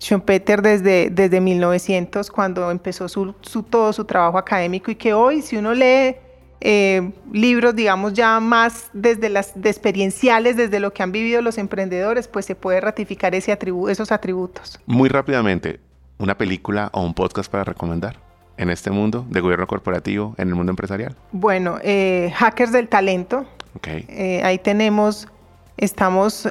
Schumpeter 0.00 0.62
desde, 0.62 1.10
desde 1.10 1.40
1900, 1.40 2.30
cuando 2.30 2.70
empezó 2.70 3.08
su, 3.08 3.34
todo 3.68 3.92
su 3.92 4.04
trabajo 4.04 4.38
académico, 4.38 4.90
y 4.90 4.94
que 4.94 5.12
hoy, 5.12 5.42
si 5.42 5.56
uno 5.56 5.74
lee 5.74 6.16
eh, 6.60 7.12
libros, 7.32 7.76
digamos, 7.76 8.14
ya 8.14 8.40
más 8.40 8.90
desde 8.92 9.28
las 9.28 9.54
experienciales, 9.56 10.56
desde 10.56 10.80
lo 10.80 10.92
que 10.92 11.02
han 11.02 11.12
vivido 11.12 11.42
los 11.42 11.58
emprendedores, 11.58 12.28
pues 12.28 12.46
se 12.46 12.54
puede 12.54 12.80
ratificar 12.80 13.34
ese 13.34 13.56
esos 13.88 14.12
atributos. 14.12 14.80
Muy 14.86 15.08
rápidamente, 15.08 15.80
¿una 16.18 16.36
película 16.36 16.90
o 16.92 17.02
un 17.02 17.14
podcast 17.14 17.50
para 17.50 17.64
recomendar 17.64 18.27
en 18.58 18.70
este 18.70 18.90
mundo 18.90 19.24
de 19.30 19.40
gobierno 19.40 19.66
corporativo, 19.66 20.34
en 20.36 20.48
el 20.48 20.54
mundo 20.54 20.70
empresarial? 20.70 21.14
Bueno, 21.32 21.78
eh, 21.82 22.32
Hackers 22.36 22.72
del 22.72 22.88
Talento. 22.88 23.46
Okay. 23.76 24.04
Eh, 24.08 24.42
ahí 24.44 24.58
tenemos, 24.58 25.28
estamos 25.76 26.48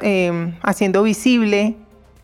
haciendo 0.62 1.02
visible 1.02 1.76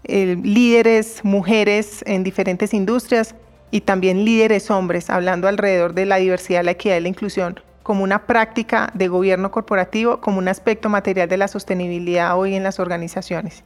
eh, 0.05 0.37
líderes 0.43 1.25
mujeres 1.25 2.03
en 2.07 2.25
diferentes 2.25 2.75
industrias 2.75 3.35
y 3.71 3.83
también 3.83 4.25
líderes 4.25 4.71
hombres, 4.71 5.11
hablando 5.11 5.47
alrededor 5.47 5.95
de 5.95 6.07
la 6.07 6.17
diversidad, 6.17 6.65
la 6.65 6.73
equidad 6.73 6.97
y 6.97 7.01
la 7.01 7.09
inclusión 7.09 7.61
como 7.83 8.03
una 8.03 8.25
práctica 8.25 8.91
de 8.95 9.09
gobierno 9.09 9.51
corporativo, 9.51 10.19
como 10.23 10.39
un 10.39 10.49
aspecto 10.49 10.89
material 10.89 11.29
de 11.29 11.37
la 11.37 11.49
sostenibilidad 11.49 12.35
hoy 12.39 12.55
en 12.55 12.63
las 12.63 12.81
organizaciones. 12.81 13.63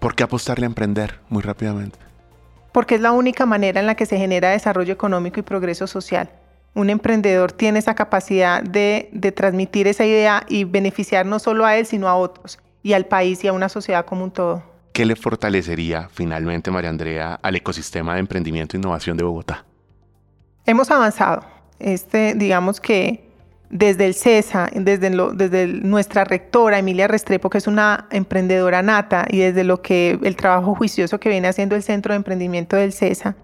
¿Por 0.00 0.16
qué 0.16 0.24
apostarle 0.24 0.66
a 0.66 0.66
emprender 0.66 1.20
muy 1.28 1.42
rápidamente? 1.42 1.96
Porque 2.78 2.94
es 2.94 3.00
la 3.00 3.10
única 3.10 3.44
manera 3.44 3.80
en 3.80 3.88
la 3.88 3.96
que 3.96 4.06
se 4.06 4.18
genera 4.18 4.50
desarrollo 4.50 4.92
económico 4.92 5.40
y 5.40 5.42
progreso 5.42 5.88
social. 5.88 6.30
Un 6.74 6.90
emprendedor 6.90 7.50
tiene 7.50 7.80
esa 7.80 7.96
capacidad 7.96 8.62
de, 8.62 9.08
de 9.10 9.32
transmitir 9.32 9.88
esa 9.88 10.04
idea 10.04 10.44
y 10.46 10.62
beneficiar 10.62 11.26
no 11.26 11.40
solo 11.40 11.66
a 11.66 11.76
él, 11.76 11.86
sino 11.86 12.06
a 12.06 12.14
otros, 12.14 12.60
y 12.84 12.92
al 12.92 13.06
país 13.06 13.42
y 13.42 13.48
a 13.48 13.52
una 13.52 13.68
sociedad 13.68 14.04
como 14.04 14.22
un 14.22 14.30
todo. 14.30 14.62
¿qué 14.92 15.04
le 15.04 15.16
fortalecería 15.16 16.08
finalmente, 16.12 16.70
María 16.70 16.90
Andrea, 16.90 17.40
al 17.42 17.56
ecosistema 17.56 18.14
de 18.14 18.20
emprendimiento 18.20 18.76
e 18.76 18.78
innovación 18.78 19.16
de 19.16 19.24
Bogotá? 19.24 19.64
Hemos 20.64 20.88
avanzado. 20.92 21.44
Este, 21.80 22.34
digamos 22.36 22.80
que 22.80 23.27
desde 23.70 24.06
el 24.06 24.14
CESA, 24.14 24.70
desde, 24.74 25.10
desde 25.34 25.66
nuestra 25.66 26.24
rectora 26.24 26.78
Emilia 26.78 27.06
Restrepo, 27.06 27.50
que 27.50 27.58
es 27.58 27.66
una 27.66 28.06
emprendedora 28.10 28.82
nata, 28.82 29.26
y 29.28 29.38
desde 29.38 29.64
lo 29.64 29.82
que 29.82 30.18
el 30.22 30.36
trabajo 30.36 30.74
juicioso 30.74 31.20
que 31.20 31.28
viene 31.28 31.48
haciendo 31.48 31.76
el 31.76 31.82
Centro 31.82 32.12
de 32.12 32.16
Emprendimiento 32.16 32.76
del 32.76 32.92
CESA, 32.92 33.36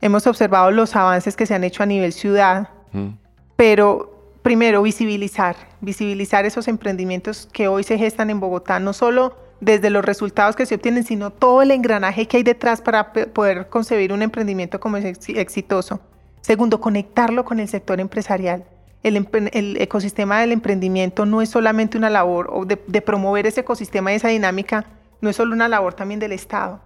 hemos 0.00 0.26
observado 0.26 0.70
los 0.70 0.94
avances 0.94 1.36
que 1.36 1.46
se 1.46 1.54
han 1.54 1.64
hecho 1.64 1.82
a 1.82 1.86
nivel 1.86 2.12
ciudad, 2.12 2.68
mm. 2.92 3.08
pero 3.56 4.38
primero 4.42 4.82
visibilizar, 4.82 5.56
visibilizar 5.80 6.46
esos 6.46 6.68
emprendimientos 6.68 7.48
que 7.52 7.66
hoy 7.66 7.82
se 7.82 7.98
gestan 7.98 8.30
en 8.30 8.38
Bogotá, 8.38 8.78
no 8.78 8.92
solo 8.92 9.36
desde 9.60 9.90
los 9.90 10.04
resultados 10.04 10.54
que 10.54 10.66
se 10.66 10.76
obtienen, 10.76 11.02
sino 11.02 11.30
todo 11.30 11.62
el 11.62 11.70
engranaje 11.72 12.26
que 12.28 12.36
hay 12.36 12.42
detrás 12.42 12.80
para 12.80 13.12
poder 13.12 13.68
concebir 13.68 14.12
un 14.12 14.22
emprendimiento 14.22 14.78
como 14.78 14.98
exitoso. 14.98 16.00
Segundo, 16.42 16.80
conectarlo 16.80 17.44
con 17.44 17.58
el 17.58 17.66
sector 17.66 17.98
empresarial. 17.98 18.64
El, 19.06 19.76
ecosistema 19.80 20.40
del 20.40 20.50
emprendimiento 20.50 21.26
no 21.26 21.40
es 21.40 21.48
solamente 21.48 21.96
una 21.96 22.10
labor 22.10 22.66
de, 22.66 23.02
promover 23.02 23.46
ese 23.46 23.60
ecosistema 23.60 24.12
y 24.12 24.16
esa 24.16 24.28
dinámica, 24.28 24.86
no 25.20 25.30
es 25.30 25.36
solo 25.36 25.54
una 25.54 25.68
labor 25.68 25.94
también 25.94 26.18
del 26.18 26.32
Estado. 26.32 26.80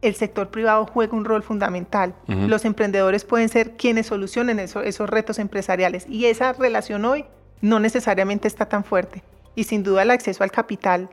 El 0.00 0.14
sector 0.14 0.48
privado 0.48 0.86
juega 0.86 1.16
un 1.16 1.24
rol 1.26 1.42
fundamental. 1.42 2.14
Los 2.26 2.64
emprendedores 2.64 3.24
pueden 3.24 3.48
ser 3.48 3.72
quienes 3.76 4.06
solucionen 4.06 4.58
esos 4.58 5.10
retos 5.10 5.38
empresariales 5.38 6.06
y 6.08 6.26
esa 6.26 6.52
relación 6.54 7.04
hoy 7.04 7.26
no 7.60 7.78
necesariamente 7.78 8.48
está 8.48 8.66
tan 8.66 8.84
fuerte. 8.84 9.22
Y 9.54 9.64
sin 9.64 9.82
duda 9.82 10.02
el 10.02 10.10
acceso 10.10 10.44
al 10.44 10.50
capital 10.50 11.10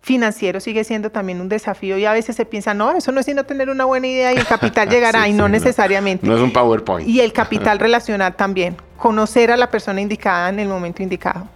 financiero 0.00 0.60
sigue 0.60 0.84
siendo 0.84 1.10
también 1.10 1.40
un 1.40 1.48
desafío 1.48 1.98
y 1.98 2.04
a 2.04 2.12
veces 2.12 2.36
se 2.36 2.44
piensa, 2.44 2.74
no, 2.74 2.92
eso 2.92 3.12
no 3.12 3.20
es 3.20 3.26
sino 3.26 3.44
tener 3.44 3.68
una 3.68 3.84
buena 3.84 4.06
idea 4.06 4.32
y 4.32 4.36
el 4.36 4.46
capital 4.46 4.88
llegará 4.90 5.28
y 5.28 5.32
no 5.32 5.48
necesariamente. 5.48 6.26
No 6.26 6.34
es 6.34 6.40
un 6.40 6.52
PowerPoint. 6.52 7.08
Y 7.08 7.20
el 7.20 7.32
capital 7.32 7.78
relacional 7.80 8.36
también, 8.36 8.76
conocer 8.96 9.50
a 9.50 9.56
la 9.56 9.70
persona 9.70 10.00
indicada 10.00 10.48
en 10.48 10.60
el 10.60 10.68
momento 10.68 11.02
indicado. 11.02 11.48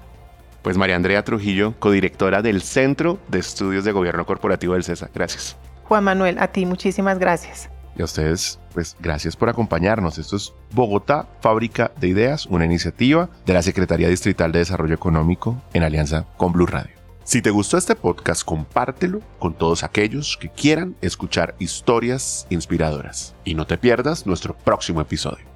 Pues 0.62 0.76
María 0.76 0.96
Andrea 0.96 1.24
Trujillo, 1.24 1.74
codirectora 1.78 2.40
del 2.40 2.62
Centro 2.62 3.18
de 3.28 3.40
Estudios 3.40 3.84
de 3.84 3.92
Gobierno 3.92 4.24
Corporativo 4.26 4.74
del 4.74 4.84
CESA. 4.84 5.10
Gracias. 5.12 5.56
Juan 5.84 6.04
Manuel, 6.04 6.38
a 6.38 6.48
ti 6.48 6.66
muchísimas 6.66 7.18
gracias. 7.18 7.68
Y 7.96 8.02
a 8.02 8.04
ustedes, 8.04 8.58
pues 8.72 8.96
gracias 9.00 9.36
por 9.36 9.48
acompañarnos. 9.48 10.18
Esto 10.18 10.36
es 10.36 10.54
Bogotá, 10.72 11.26
Fábrica 11.40 11.90
de 12.00 12.08
Ideas, 12.08 12.46
una 12.46 12.64
iniciativa 12.64 13.28
de 13.44 13.52
la 13.52 13.62
Secretaría 13.62 14.08
Distrital 14.08 14.52
de 14.52 14.60
Desarrollo 14.60 14.94
Económico 14.94 15.60
en 15.74 15.82
alianza 15.82 16.26
con 16.36 16.52
Blue 16.52 16.66
Radio. 16.66 17.01
Si 17.24 17.40
te 17.40 17.50
gustó 17.50 17.78
este 17.78 17.94
podcast, 17.94 18.44
compártelo 18.44 19.20
con 19.38 19.54
todos 19.54 19.84
aquellos 19.84 20.36
que 20.36 20.48
quieran 20.48 20.96
escuchar 21.00 21.54
historias 21.60 22.46
inspiradoras. 22.50 23.34
Y 23.44 23.54
no 23.54 23.64
te 23.66 23.78
pierdas 23.78 24.26
nuestro 24.26 24.56
próximo 24.56 25.00
episodio. 25.00 25.51